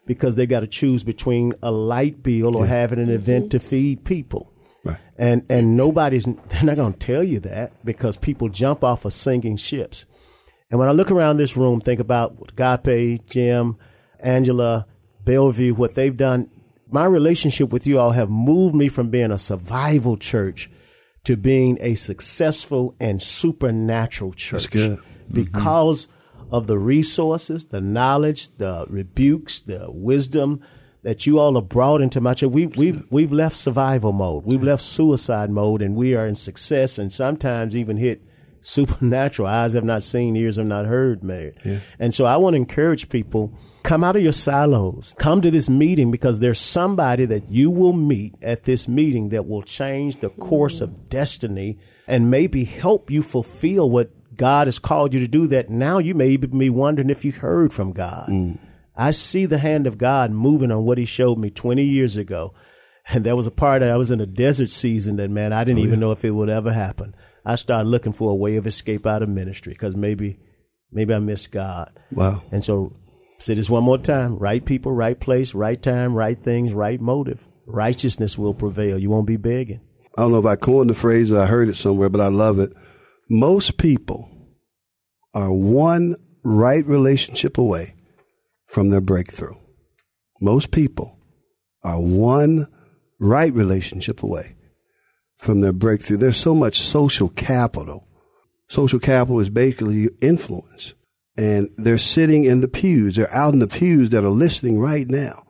because 0.06 0.36
they 0.36 0.46
got 0.46 0.60
to 0.60 0.66
choose 0.66 1.04
between 1.04 1.52
a 1.62 1.70
light 1.70 2.22
bill 2.22 2.56
or 2.56 2.64
yeah. 2.64 2.72
having 2.72 2.98
an 2.98 3.10
event 3.10 3.44
mm-hmm. 3.44 3.58
to 3.58 3.58
feed 3.58 4.06
people. 4.06 4.54
Right. 4.84 4.96
And 5.18 5.44
and 5.50 5.76
nobody's 5.76 6.24
they're 6.24 6.64
not 6.64 6.76
going 6.76 6.94
to 6.94 6.98
tell 6.98 7.22
you 7.22 7.40
that 7.40 7.84
because 7.84 8.16
people 8.16 8.48
jump 8.48 8.82
off 8.82 9.04
of 9.04 9.12
sinking 9.12 9.58
ships. 9.58 10.06
And 10.70 10.80
when 10.80 10.88
I 10.88 10.92
look 10.92 11.10
around 11.10 11.36
this 11.36 11.58
room, 11.58 11.82
think 11.82 12.00
about 12.00 12.54
Agape, 12.56 13.26
Jim, 13.26 13.76
Angela, 14.18 14.86
Bellevue, 15.24 15.74
what 15.74 15.94
they've 15.94 16.16
done 16.16 16.50
my 16.90 17.06
relationship 17.06 17.70
with 17.70 17.86
you 17.86 17.98
all 17.98 18.12
have 18.12 18.30
moved 18.30 18.74
me 18.74 18.88
from 18.88 19.10
being 19.10 19.32
a 19.32 19.38
survival 19.38 20.16
church 20.16 20.70
to 21.24 21.36
being 21.36 21.78
a 21.80 21.94
successful 21.94 22.94
and 23.00 23.22
supernatural 23.22 24.32
church. 24.32 24.70
Mm-hmm. 24.70 25.02
Because 25.34 26.06
of 26.52 26.66
the 26.66 26.78
resources, 26.78 27.66
the 27.66 27.80
knowledge, 27.80 28.54
the 28.58 28.86
rebukes, 28.88 29.60
the 29.60 29.86
wisdom 29.90 30.60
that 31.02 31.26
you 31.26 31.38
all 31.38 31.54
have 31.54 31.68
brought 31.68 32.00
into 32.00 32.20
my 32.20 32.34
church. 32.34 32.50
We, 32.50 32.66
we've, 32.66 33.10
we've 33.10 33.32
left 33.32 33.56
survival 33.56 34.12
mode. 34.12 34.44
We've 34.44 34.62
left 34.62 34.82
suicide 34.82 35.50
mode 35.50 35.82
and 35.82 35.96
we 35.96 36.14
are 36.14 36.26
in 36.26 36.34
success 36.34 36.98
and 36.98 37.12
sometimes 37.12 37.74
even 37.74 37.96
hit 37.96 38.22
supernatural. 38.64 39.48
Eyes 39.48 39.74
have 39.74 39.84
not 39.84 40.02
seen, 40.02 40.36
ears 40.36 40.56
have 40.56 40.66
not 40.66 40.86
heard, 40.86 41.22
Mayor. 41.22 41.52
Yeah. 41.64 41.80
And 41.98 42.14
so 42.14 42.24
I 42.24 42.36
want 42.36 42.54
to 42.54 42.58
encourage 42.58 43.08
people 43.08 43.52
Come 43.84 44.02
out 44.02 44.16
of 44.16 44.22
your 44.22 44.32
silos. 44.32 45.14
Come 45.18 45.42
to 45.42 45.50
this 45.50 45.68
meeting 45.68 46.10
because 46.10 46.40
there's 46.40 46.58
somebody 46.58 47.26
that 47.26 47.50
you 47.50 47.70
will 47.70 47.92
meet 47.92 48.34
at 48.40 48.64
this 48.64 48.88
meeting 48.88 49.28
that 49.28 49.46
will 49.46 49.60
change 49.60 50.20
the 50.20 50.30
course 50.30 50.80
of 50.80 51.10
destiny 51.10 51.78
and 52.08 52.30
maybe 52.30 52.64
help 52.64 53.10
you 53.10 53.22
fulfill 53.22 53.90
what 53.90 54.10
God 54.36 54.68
has 54.68 54.78
called 54.78 55.12
you 55.12 55.20
to 55.20 55.28
do 55.28 55.46
that 55.48 55.68
now 55.68 55.98
you 55.98 56.14
may 56.14 56.28
even 56.28 56.58
be 56.58 56.70
wondering 56.70 57.10
if 57.10 57.26
you've 57.26 57.36
heard 57.36 57.74
from 57.74 57.92
God. 57.92 58.30
Mm. 58.30 58.58
I 58.96 59.10
see 59.10 59.44
the 59.44 59.58
hand 59.58 59.86
of 59.86 59.98
God 59.98 60.30
moving 60.30 60.72
on 60.72 60.86
what 60.86 60.96
he 60.96 61.04
showed 61.04 61.36
me 61.36 61.50
20 61.50 61.84
years 61.84 62.16
ago. 62.16 62.54
And 63.08 63.22
there 63.22 63.36
was 63.36 63.46
a 63.46 63.50
part 63.50 63.80
that 63.80 63.90
I 63.90 63.98
was 63.98 64.10
in 64.10 64.22
a 64.22 64.26
desert 64.26 64.70
season 64.70 65.16
that, 65.16 65.30
man, 65.30 65.52
I 65.52 65.62
didn't 65.62 65.80
oh, 65.80 65.84
even 65.84 65.98
yeah. 65.98 66.06
know 66.06 66.12
if 66.12 66.24
it 66.24 66.30
would 66.30 66.48
ever 66.48 66.72
happen. 66.72 67.14
I 67.44 67.56
started 67.56 67.88
looking 67.88 68.12
for 68.12 68.30
a 68.30 68.34
way 68.34 68.56
of 68.56 68.66
escape 68.66 69.06
out 69.06 69.22
of 69.22 69.28
ministry 69.28 69.72
because 69.72 69.94
maybe, 69.94 70.38
maybe 70.90 71.12
I 71.12 71.18
missed 71.18 71.52
God. 71.52 71.92
Wow. 72.10 72.42
And 72.50 72.64
so 72.64 72.96
Say 73.38 73.52
this 73.52 73.68
one 73.68 73.84
more 73.84 73.98
time 73.98 74.38
right 74.38 74.64
people, 74.64 74.92
right 74.92 75.18
place, 75.18 75.54
right 75.54 75.80
time, 75.80 76.14
right 76.14 76.38
things, 76.42 76.72
right 76.72 77.00
motive. 77.00 77.46
Righteousness 77.66 78.38
will 78.38 78.54
prevail. 78.54 78.98
You 78.98 79.10
won't 79.10 79.26
be 79.26 79.36
begging. 79.36 79.80
I 80.16 80.22
don't 80.22 80.32
know 80.32 80.38
if 80.38 80.46
I 80.46 80.56
coined 80.56 80.90
the 80.90 80.94
phrase 80.94 81.32
or 81.32 81.40
I 81.40 81.46
heard 81.46 81.68
it 81.68 81.76
somewhere, 81.76 82.08
but 82.08 82.20
I 82.20 82.28
love 82.28 82.58
it. 82.58 82.72
Most 83.28 83.76
people 83.76 84.30
are 85.34 85.52
one 85.52 86.16
right 86.42 86.86
relationship 86.86 87.58
away 87.58 87.94
from 88.66 88.90
their 88.90 89.00
breakthrough. 89.00 89.56
Most 90.40 90.70
people 90.70 91.18
are 91.82 92.00
one 92.00 92.68
right 93.18 93.52
relationship 93.52 94.22
away 94.22 94.56
from 95.44 95.60
their 95.60 95.72
breakthrough. 95.72 96.16
There's 96.16 96.36
so 96.36 96.54
much 96.54 96.80
social 96.80 97.28
capital. 97.28 98.08
Social 98.68 98.98
capital 98.98 99.40
is 99.40 99.50
basically 99.50 100.08
influence 100.20 100.94
and 101.36 101.68
they're 101.76 101.98
sitting 101.98 102.44
in 102.44 102.60
the 102.60 102.68
pews. 102.68 103.16
They're 103.16 103.32
out 103.32 103.52
in 103.52 103.60
the 103.60 103.66
pews 103.66 104.10
that 104.10 104.24
are 104.24 104.30
listening 104.30 104.80
right 104.80 105.08
now. 105.08 105.44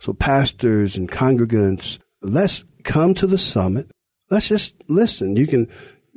So 0.00 0.12
pastors 0.12 0.96
and 0.96 1.10
congregants, 1.10 1.98
let's 2.22 2.64
come 2.84 3.14
to 3.14 3.26
the 3.26 3.38
summit. 3.38 3.90
Let's 4.30 4.48
just 4.48 4.74
listen. 4.88 5.36
You 5.36 5.46
can 5.46 5.68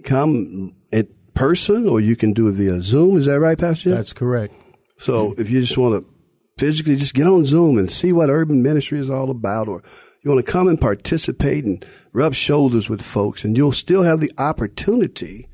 come 0.03 0.75
in 0.91 1.07
person 1.33 1.87
or 1.89 1.99
you 1.99 2.15
can 2.15 2.33
do 2.33 2.47
it 2.47 2.53
via 2.53 2.81
Zoom. 2.81 3.17
Is 3.17 3.25
that 3.25 3.39
right, 3.39 3.57
Pastor? 3.57 3.89
Jim? 3.89 3.95
That's 3.95 4.13
correct. 4.13 4.53
So 4.97 5.33
if 5.37 5.49
you 5.49 5.61
just 5.61 5.77
want 5.77 6.01
to 6.01 6.09
physically 6.57 6.95
just 6.95 7.15
get 7.15 7.27
on 7.27 7.45
Zoom 7.45 7.77
and 7.77 7.91
see 7.91 8.13
what 8.13 8.29
urban 8.29 8.61
ministry 8.61 8.99
is 8.99 9.09
all 9.09 9.31
about, 9.31 9.67
or 9.67 9.83
you 10.23 10.31
want 10.31 10.45
to 10.45 10.51
come 10.51 10.67
and 10.67 10.79
participate 10.79 11.65
and 11.65 11.85
rub 12.13 12.33
shoulders 12.33 12.89
with 12.89 13.01
folks, 13.01 13.43
and 13.43 13.57
you'll 13.57 13.71
still 13.71 14.03
have 14.03 14.19
the 14.19 14.31
opportunity 14.37 15.47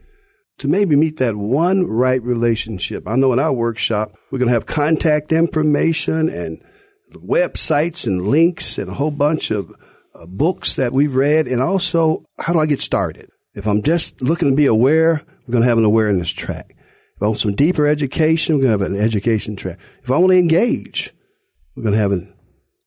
to 0.58 0.68
maybe 0.68 0.96
meet 0.96 1.18
that 1.18 1.36
one 1.36 1.88
right 1.88 2.22
relationship. 2.22 3.08
I 3.08 3.16
know 3.16 3.32
in 3.32 3.40
our 3.40 3.54
workshop, 3.54 4.16
we're 4.32 4.40
going 4.40 4.48
to 4.48 4.54
have 4.54 4.66
contact 4.66 5.32
information 5.32 6.30
and 6.30 6.62
websites 7.14 8.06
and 8.06 8.28
links 8.28 8.78
and 8.78 8.90
a 8.90 8.94
whole 8.94 9.12
bunch 9.12 9.52
of 9.52 9.72
uh, 10.16 10.26
books 10.26 10.74
that 10.74 10.94
we've 10.94 11.16
read. 11.16 11.48
And 11.48 11.62
also, 11.62 12.24
how 12.40 12.54
do 12.54 12.60
I 12.60 12.66
get 12.66 12.82
started? 12.82 13.30
If 13.54 13.68
I'm 13.68 13.84
just 13.84 14.22
looking 14.22 14.50
to 14.50 14.56
be 14.56 14.66
aware, 14.66 15.22
we're 15.48 15.52
going 15.54 15.64
to 15.64 15.70
have 15.70 15.78
an 15.78 15.86
awareness 15.86 16.32
track. 16.32 16.76
If 17.16 17.24
I 17.24 17.28
want 17.28 17.40
some 17.40 17.56
deeper 17.56 17.88
education, 17.88 18.56
we're 18.56 18.64
going 18.64 18.78
to 18.78 18.84
have 18.84 18.92
an 18.92 19.00
education 19.00 19.56
track. 19.56 19.80
If 20.04 20.12
I 20.12 20.18
want 20.18 20.32
to 20.32 20.38
engage, 20.38 21.14
we're 21.76 21.84
going 21.84 21.96
to 21.96 22.00
have 22.00 22.12
an 22.12 22.34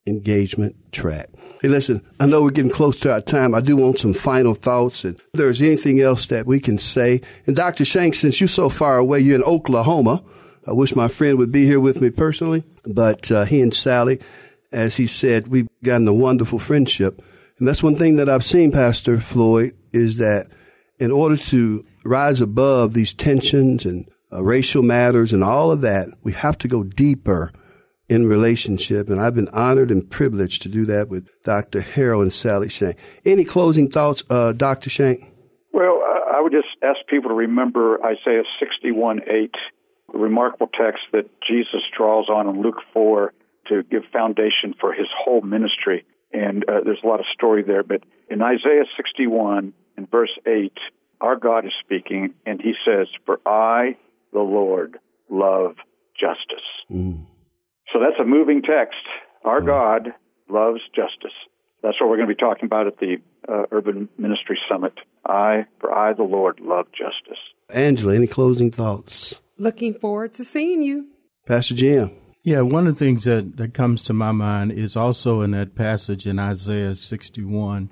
engagement 0.07 0.77
track. 0.93 1.29
Hey, 1.61 1.69
listen, 1.69 2.03
I 2.19 2.27
know 2.27 2.43
we're 2.43 2.51
getting 2.51 2.71
close 2.71 2.99
to 3.01 3.13
our 3.13 3.21
time. 3.21 3.55
I 3.55 3.61
do 3.61 3.77
want 3.77 3.99
some 3.99 4.15
final 4.15 4.55
thoughts. 4.55 5.05
And 5.05 5.17
if 5.17 5.33
there's 5.35 5.61
anything 5.61 6.01
else 6.01 6.27
that 6.27 6.47
we 6.47 6.59
can 6.59 6.79
say. 6.79 7.21
And 7.47 7.55
Dr. 7.55 7.85
Shank, 7.85 8.15
since 8.15 8.41
you're 8.41 8.49
so 8.49 8.69
far 8.69 8.97
away, 8.97 9.21
you're 9.21 9.37
in 9.37 9.45
Oklahoma. 9.45 10.25
I 10.67 10.73
wish 10.73 10.97
my 10.97 11.09
friend 11.09 11.39
would 11.39 11.53
be 11.53 11.67
here 11.67 11.81
with 11.81 12.01
me 12.01 12.11
personally, 12.11 12.65
but 12.95 13.31
uh, 13.31 13.45
he 13.45 13.61
and 13.61 13.75
Sally, 13.75 14.21
as 14.73 14.97
he 14.97 15.07
said, 15.07 15.49
we've 15.49 15.69
gotten 15.83 16.09
a 16.09 16.15
wonderful 16.15 16.59
friendship. 16.59 17.23
And 17.59 17.69
that's 17.69 17.83
one 17.83 17.97
thing 17.97 18.17
that 18.17 18.29
I've 18.29 18.45
seen, 18.45 18.73
Pastor 18.73 19.21
Floyd, 19.21 19.75
is 19.93 20.17
that 20.17 20.49
in 20.99 21.11
order 21.11 21.37
to 21.37 21.85
rise 22.05 22.41
above 22.41 22.95
these 22.95 23.13
tensions 23.13 23.85
and 23.85 24.09
uh, 24.33 24.43
racial 24.43 24.83
matters 24.83 25.33
and 25.33 25.43
all 25.43 25.71
of 25.73 25.81
that, 25.81 26.09
we 26.23 26.33
have 26.33 26.57
to 26.59 26.69
go 26.69 26.85
deeper 26.85 27.53
in 28.11 28.27
relationship. 28.27 29.09
And 29.09 29.21
I've 29.21 29.37
been 29.37 29.49
honored 29.49 29.91
and 29.93 30.11
privileged 30.11 30.63
to 30.63 30.69
do 30.69 30.85
that 30.87 31.09
with 31.09 31.29
Dr. 31.45 31.81
Harold 31.81 32.25
and 32.25 32.33
Sally 32.33 32.69
Shank. 32.69 32.97
Any 33.25 33.45
closing 33.45 33.89
thoughts, 33.89 34.25
uh, 34.29 34.53
Dr. 34.53 34.91
Shank? 34.91 35.25
Well, 35.73 36.03
I 36.31 36.41
would 36.41 36.53
just 36.53 36.67
ask 36.83 36.99
people 37.09 37.31
to 37.31 37.35
remember 37.35 38.05
Isaiah 38.05 38.43
61 38.59 39.21
8, 39.29 39.55
the 40.13 40.19
remarkable 40.19 40.67
text 40.67 41.03
that 41.13 41.31
Jesus 41.41 41.83
draws 41.97 42.29
on 42.29 42.49
in 42.49 42.61
Luke 42.61 42.83
4 42.93 43.33
to 43.69 43.85
give 43.85 44.03
foundation 44.13 44.75
for 44.81 44.93
his 44.93 45.07
whole 45.17 45.43
ministry. 45.43 46.05
And 46.33 46.69
uh, 46.69 46.81
there's 46.85 47.01
a 47.05 47.07
lot 47.07 47.21
of 47.21 47.27
story 47.33 47.63
there. 47.63 47.85
But 47.85 48.03
in 48.29 48.43
Isaiah 48.43 48.85
61, 48.97 49.73
in 49.97 50.07
verse 50.07 50.37
8, 50.47 50.73
our 51.21 51.37
God 51.37 51.65
is 51.65 51.73
speaking, 51.79 52.35
and 52.45 52.61
he 52.61 52.73
says, 52.85 53.07
For 53.25 53.39
I, 53.47 53.97
the 54.33 54.41
Lord, 54.41 54.99
love 55.29 55.77
justice. 56.19 56.67
Mm. 56.91 57.27
So 57.93 57.99
that's 58.01 58.21
a 58.21 58.25
moving 58.25 58.63
text. 58.63 59.01
Our 59.45 59.61
God 59.61 60.13
loves 60.49 60.81
justice. 60.95 61.37
That's 61.83 62.01
what 62.01 62.11
we're 62.11 62.17
going 62.17 62.29
to 62.29 62.35
be 62.35 62.41
talking 62.41 62.67
about 62.67 62.87
at 62.87 62.99
the 62.99 63.17
uh, 63.49 63.63
Urban 63.71 64.09
Ministry 64.19 64.59
Summit. 64.71 64.93
I, 65.25 65.67
for 65.81 65.93
I, 65.93 66.13
the 66.13 66.23
Lord, 66.23 66.61
love 66.61 66.87
justice. 66.93 67.39
Angela, 67.71 68.15
any 68.15 68.27
closing 68.27 68.71
thoughts? 68.71 69.41
Looking 69.57 69.95
forward 69.95 70.35
to 70.35 70.45
seeing 70.45 70.83
you. 70.83 71.09
Pastor 71.47 71.75
Jim. 71.75 72.13
Yeah, 72.43 72.63
one 72.63 72.87
of 72.87 72.95
the 72.95 73.05
things 73.05 73.25
that, 73.25 73.57
that 73.59 73.75
comes 73.75 74.03
to 74.03 74.15
my 74.15 74.33
mind 74.33 74.73
is 74.73 74.97
also 74.97 75.43
in 75.43 75.51
that 75.51 75.75
passage 75.75 76.27
in 76.27 76.39
Isaiah 76.39 76.95
61. 76.95 77.91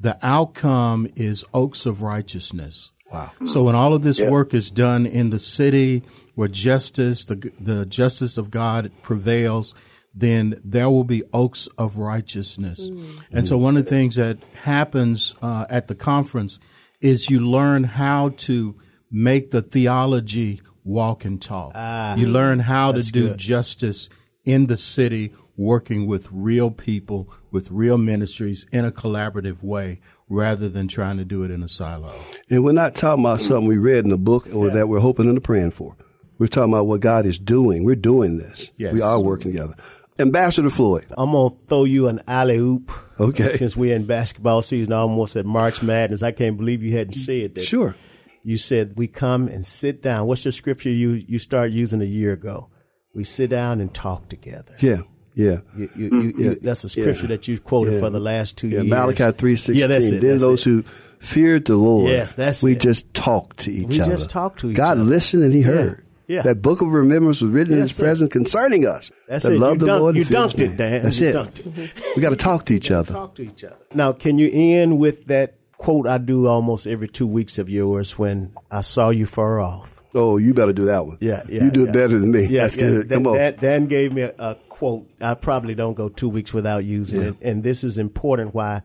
The 0.00 0.18
outcome 0.20 1.08
is 1.14 1.44
oaks 1.54 1.86
of 1.86 2.02
righteousness. 2.02 2.92
Wow. 3.12 3.30
So 3.46 3.62
when 3.64 3.76
all 3.76 3.94
of 3.94 4.02
this 4.02 4.20
yeah. 4.20 4.30
work 4.30 4.52
is 4.52 4.70
done 4.70 5.06
in 5.06 5.30
the 5.30 5.38
city 5.38 6.02
where 6.34 6.48
justice, 6.48 7.24
the, 7.24 7.52
the 7.60 7.86
justice 7.86 8.36
of 8.36 8.50
God 8.50 8.90
prevails, 9.02 9.74
then 10.14 10.60
there 10.64 10.88
will 10.88 11.04
be 11.04 11.22
oaks 11.32 11.66
of 11.78 11.98
righteousness. 11.98 12.88
Mm. 12.88 13.24
And 13.32 13.48
so 13.48 13.58
one 13.58 13.76
of 13.76 13.84
the 13.84 13.90
things 13.90 14.14
that 14.16 14.38
happens 14.62 15.34
uh, 15.42 15.66
at 15.68 15.88
the 15.88 15.94
conference 15.94 16.58
is 17.00 17.30
you 17.30 17.40
learn 17.40 17.84
how 17.84 18.30
to 18.30 18.76
make 19.10 19.50
the 19.50 19.62
theology 19.62 20.60
walk 20.84 21.24
and 21.24 21.40
talk. 21.40 21.72
Ah, 21.74 22.14
you 22.14 22.28
learn 22.28 22.60
how 22.60 22.92
to 22.92 23.02
do 23.02 23.28
good. 23.28 23.38
justice 23.38 24.08
in 24.44 24.66
the 24.66 24.76
city, 24.76 25.32
working 25.56 26.06
with 26.06 26.28
real 26.30 26.70
people, 26.70 27.32
with 27.50 27.70
real 27.70 27.98
ministries 27.98 28.66
in 28.72 28.84
a 28.84 28.92
collaborative 28.92 29.62
way 29.62 30.00
rather 30.28 30.68
than 30.68 30.88
trying 30.88 31.16
to 31.16 31.24
do 31.24 31.42
it 31.44 31.50
in 31.50 31.62
a 31.62 31.68
silo. 31.68 32.12
And 32.50 32.64
we're 32.64 32.72
not 32.72 32.94
talking 32.94 33.24
about 33.24 33.40
something 33.40 33.68
we 33.68 33.78
read 33.78 34.04
in 34.04 34.10
the 34.10 34.18
book 34.18 34.48
or 34.52 34.68
yeah. 34.68 34.74
that 34.74 34.88
we're 34.88 35.00
hoping 35.00 35.28
and 35.28 35.42
praying 35.42 35.72
for. 35.72 35.96
We're 36.38 36.46
talking 36.48 36.72
about 36.72 36.86
what 36.86 37.00
God 37.00 37.26
is 37.26 37.38
doing. 37.38 37.84
We're 37.84 37.94
doing 37.94 38.38
this. 38.38 38.70
Yes. 38.76 38.92
We 38.92 39.00
are 39.00 39.20
working 39.20 39.52
together. 39.52 39.74
Ambassador 40.18 40.70
Floyd. 40.70 41.06
I'm 41.16 41.32
gonna 41.32 41.54
throw 41.68 41.84
you 41.84 42.08
an 42.08 42.20
alley 42.28 42.56
oop. 42.58 42.90
Okay. 43.18 43.56
Since 43.56 43.76
we're 43.76 43.94
in 43.96 44.06
basketball 44.06 44.62
season, 44.62 44.92
I 44.92 44.98
almost 44.98 45.34
at 45.36 45.44
March 45.46 45.82
Madness. 45.82 46.22
I 46.22 46.32
can't 46.32 46.56
believe 46.56 46.82
you 46.82 46.96
hadn't 46.96 47.14
said 47.14 47.54
that. 47.56 47.64
Sure. 47.64 47.96
You 48.44 48.56
said 48.56 48.94
we 48.96 49.06
come 49.08 49.48
and 49.48 49.64
sit 49.66 50.02
down. 50.02 50.26
What's 50.26 50.44
the 50.44 50.52
scripture 50.52 50.90
you 50.90 51.12
you 51.12 51.38
started 51.38 51.74
using 51.74 52.00
a 52.00 52.04
year 52.06 52.32
ago? 52.32 52.68
We 53.14 53.24
sit 53.24 53.50
down 53.50 53.80
and 53.80 53.92
talk 53.92 54.28
together. 54.28 54.74
Yeah. 54.80 55.02
Yeah. 55.34 55.60
You, 55.76 55.90
you, 55.96 56.10
mm-hmm. 56.10 56.20
you, 56.20 56.32
you, 56.50 56.54
that's 56.56 56.84
a 56.84 56.88
scripture 56.88 57.22
Yeah. 57.22 57.28
that 57.28 57.48
you've 57.48 57.64
quoted 57.64 57.94
Yeah. 57.94 58.00
for 58.00 58.10
the 58.10 58.20
last 58.20 58.56
two 58.56 58.68
Yeah, 58.68 58.82
years. 58.82 58.90
Malachi 58.90 59.32
three 59.32 59.56
sixteen. 59.56 59.76
Yeah, 59.76 59.86
that's 59.88 60.06
it. 60.06 60.20
Then 60.20 60.30
that's 60.30 60.42
those 60.42 60.60
it. 60.60 60.70
who 60.70 60.82
feared 61.18 61.64
the 61.64 61.76
Lord. 61.76 62.10
Yes, 62.10 62.34
that's 62.34 62.62
we 62.62 62.72
it. 62.72 62.80
just 62.80 63.12
talked 63.14 63.56
to 63.60 63.72
each 63.72 63.88
We 63.88 64.00
other. 64.00 64.10
We 64.10 64.16
just 64.16 64.30
talked 64.30 64.60
to 64.60 64.70
each 64.70 64.76
God 64.76 64.92
other. 64.98 65.00
God 65.02 65.08
listened 65.10 65.42
and 65.42 65.52
He 65.52 65.60
Yeah. 65.60 65.66
heard. 65.66 66.03
Yeah. 66.26 66.42
That 66.42 66.62
book 66.62 66.80
of 66.80 66.88
remembrance 66.88 67.40
was 67.42 67.50
written 67.50 67.74
in 67.74 67.80
His 67.80 67.92
presence 67.92 68.32
concerning 68.32 68.86
us. 68.86 69.10
That's 69.28 69.44
that 69.44 69.52
it. 69.52 69.58
love 69.58 69.74
You 69.80 69.86
the 69.86 69.98
Lord. 69.98 70.16
you 70.16 70.22
and 70.22 70.28
fear 70.30 70.42
His 70.42 70.52
dunked 70.54 70.60
it. 70.72 70.76
Dan. 70.76 71.02
That's 71.02 71.20
You 71.20 71.26
it. 71.38 71.66
it. 71.78 72.02
we 72.16 72.22
got 72.22 72.30
to 72.30 72.36
talk 72.36 72.64
to 72.66 72.74
each 72.74 72.90
other. 72.90 73.12
Talk 73.12 73.34
to 73.36 73.42
each 73.42 73.62
other. 73.64 73.76
Now, 73.94 74.12
can 74.12 74.38
you 74.38 74.48
end 74.52 74.98
with 74.98 75.26
that 75.26 75.56
quote 75.76 76.06
I 76.06 76.18
do 76.18 76.46
almost 76.46 76.86
every 76.86 77.08
two 77.08 77.26
weeks 77.26 77.58
of 77.58 77.68
yours 77.68 78.18
when 78.18 78.54
I 78.70 78.80
saw 78.80 79.10
you 79.10 79.26
far 79.26 79.60
off? 79.60 79.90
Oh, 80.14 80.36
you 80.38 80.54
better 80.54 80.72
do 80.72 80.84
that 80.84 81.04
one. 81.06 81.18
Yeah, 81.20 81.42
yeah. 81.48 81.64
You 81.64 81.70
do 81.72 81.82
yeah. 81.82 81.88
it 81.88 81.92
better 81.92 82.18
than 82.18 82.30
me. 82.30 82.46
Yeah, 82.46 82.62
That's 82.62 82.76
yeah. 82.76 82.82
good. 82.82 83.08
Dan, 83.08 83.18
Come 83.24 83.26
on. 83.32 83.36
Dan, 83.36 83.56
Dan 83.60 83.86
gave 83.86 84.12
me 84.12 84.22
a, 84.22 84.32
a 84.38 84.54
quote. 84.68 85.10
I 85.20 85.34
probably 85.34 85.74
don't 85.74 85.94
go 85.94 86.08
two 86.08 86.28
weeks 86.28 86.54
without 86.54 86.84
using 86.84 87.20
Yeah. 87.20 87.28
it, 87.30 87.36
and 87.42 87.64
this 87.64 87.82
is 87.82 87.98
important. 87.98 88.54
Why 88.54 88.82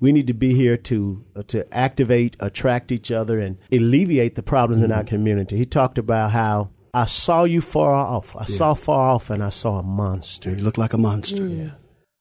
we 0.00 0.12
need 0.12 0.28
to 0.28 0.34
be 0.34 0.54
here 0.54 0.76
to 0.76 1.24
uh, 1.34 1.42
to 1.48 1.74
activate, 1.76 2.36
attract 2.38 2.92
each 2.92 3.10
other, 3.10 3.40
and 3.40 3.58
alleviate 3.72 4.36
the 4.36 4.42
problems 4.44 4.80
in 4.84 4.92
our 4.92 5.00
Mm-hmm. 5.00 5.08
community. 5.08 5.56
He 5.56 5.66
talked 5.66 5.98
about 5.98 6.30
how 6.30 6.70
I 6.94 7.04
saw 7.04 7.44
you 7.44 7.60
far 7.60 7.92
off. 7.94 8.34
I 8.36 8.44
saw 8.44 8.74
far 8.74 9.10
off, 9.14 9.30
and 9.30 9.42
I 9.42 9.50
saw 9.50 9.78
a 9.78 9.82
monster. 9.82 10.50
you 10.50 10.56
look 10.56 10.78
like 10.78 10.92
a 10.92 10.98
monster. 10.98 11.42
Mm. 11.42 11.74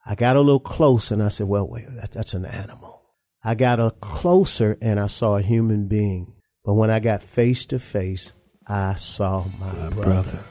I 0.06 0.16
got 0.16 0.36
a 0.36 0.42
little 0.42 0.60
close, 0.60 1.12
and 1.12 1.22
I 1.24 1.30
said, 1.30 1.48
"Well, 1.48 1.68
wait, 1.68 1.86
that, 1.96 2.12
that's 2.12 2.34
an 2.34 2.46
animal." 2.46 3.02
I 3.44 3.56
got 3.56 3.80
a 3.80 3.92
closer, 4.02 4.78
and 4.82 5.00
I 5.00 5.08
saw 5.08 5.38
a 5.38 5.42
human 5.42 5.88
being. 5.88 6.34
But 6.66 6.74
when 6.74 6.90
I 6.90 7.00
got 7.00 7.24
face 7.24 7.66
to 7.68 7.80
face, 7.80 8.34
I 8.68 8.96
saw 8.96 9.46
my, 9.60 9.72
brother. 9.90 10.02
brother. 10.04 10.44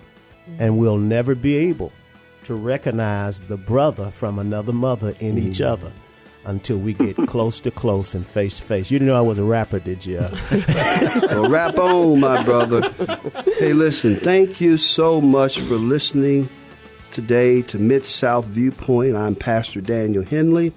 And 0.59 0.79
we'll 0.79 0.97
never 0.97 1.35
be 1.35 1.57
able 1.57 1.93
to 2.45 2.55
recognize 2.55 3.41
the 3.41 3.57
brother 3.57 4.11
from 4.13 4.39
another 4.39 4.73
mother 4.73 5.15
in 5.21 5.37
each 5.37 5.59
Mm. 5.59 5.67
other 5.67 5.93
until 6.47 6.79
we 6.79 6.95
get 6.95 7.17
close 7.29 7.61
to 7.61 7.71
close 7.71 8.15
and 8.15 8.27
face 8.27 8.59
to 8.59 8.63
face. 8.63 8.91
You 8.91 8.99
didn't 8.99 9.09
know 9.09 9.19
I 9.19 9.21
was 9.21 9.39
a 9.39 9.45
rapper, 9.45 9.79
did 9.79 10.07
you? 10.07 10.25
Well, 10.51 11.51
rap 11.51 11.77
on, 11.77 12.21
my 12.21 12.43
brother. 12.45 12.91
Hey, 13.59 13.73
listen, 13.73 14.17
thank 14.17 14.61
you 14.61 14.79
so 14.79 15.21
much 15.21 15.59
for 15.61 15.75
listening 15.75 16.49
today 17.13 17.63
to 17.63 17.79
Mid 17.79 18.05
South 18.05 18.47
Viewpoint. 18.47 19.17
I'm 19.17 19.35
Pastor 19.35 19.81
Daniel 19.81 20.25
Henley, 20.25 20.73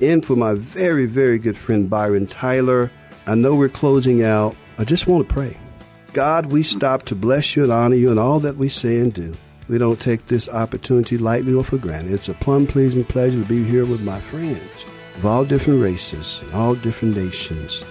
in 0.00 0.22
for 0.22 0.36
my 0.36 0.54
very, 0.54 1.06
very 1.06 1.38
good 1.38 1.56
friend 1.56 1.88
Byron 1.88 2.26
Tyler. 2.26 2.90
I 3.26 3.34
know 3.34 3.54
we're 3.54 3.68
closing 3.68 4.24
out. 4.24 4.56
I 4.78 4.84
just 4.84 5.06
want 5.06 5.28
to 5.28 5.32
pray. 5.32 5.56
God, 6.12 6.46
we 6.46 6.62
stop 6.62 7.04
to 7.04 7.14
bless 7.14 7.54
you 7.54 7.62
and 7.62 7.72
honor 7.72 7.94
you 7.94 8.10
in 8.10 8.18
all 8.18 8.40
that 8.40 8.56
we 8.56 8.68
say 8.68 8.98
and 8.98 9.12
do. 9.12 9.34
We 9.68 9.78
don't 9.78 10.00
take 10.00 10.26
this 10.26 10.48
opportunity 10.48 11.16
lightly 11.16 11.54
or 11.54 11.62
for 11.62 11.78
granted. 11.78 12.12
It's 12.12 12.28
a 12.28 12.34
plum 12.34 12.66
pleasing 12.66 13.04
pleasure 13.04 13.40
to 13.40 13.48
be 13.48 13.62
here 13.62 13.84
with 13.84 14.02
my 14.02 14.18
friends 14.18 14.84
of 15.20 15.26
all 15.26 15.44
different 15.44 15.82
races, 15.82 16.40
and 16.42 16.54
all 16.54 16.74
different 16.74 17.14
nations 17.14 17.84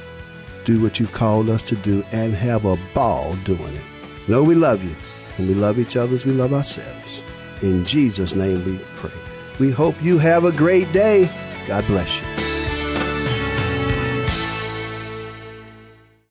do 0.66 0.82
what 0.82 1.00
you've 1.00 1.12
called 1.12 1.48
us 1.48 1.62
to 1.62 1.76
do 1.76 2.04
and 2.12 2.34
have 2.34 2.66
a 2.66 2.76
ball 2.96 3.36
doing 3.44 3.76
it. 3.76 3.84
Know 4.28 4.42
we 4.42 4.56
love 4.56 4.84
you, 4.84 4.96
and 5.38 5.48
we 5.48 5.54
love 5.54 5.78
each 5.78 5.96
other 5.96 6.16
as 6.16 6.26
we 6.26 6.32
love 6.32 6.54
ourselves. 6.54 7.22
In 7.62 7.86
Jesus' 7.86 8.34
name 8.34 8.66
we 8.66 8.80
pray. 8.96 9.12
We 9.60 9.70
hope 9.70 10.02
you 10.02 10.18
have 10.18 10.44
a 10.44 10.52
great 10.52 10.92
day. 10.92 11.30
God 11.68 11.86
bless 11.86 12.20
you. 12.20 12.59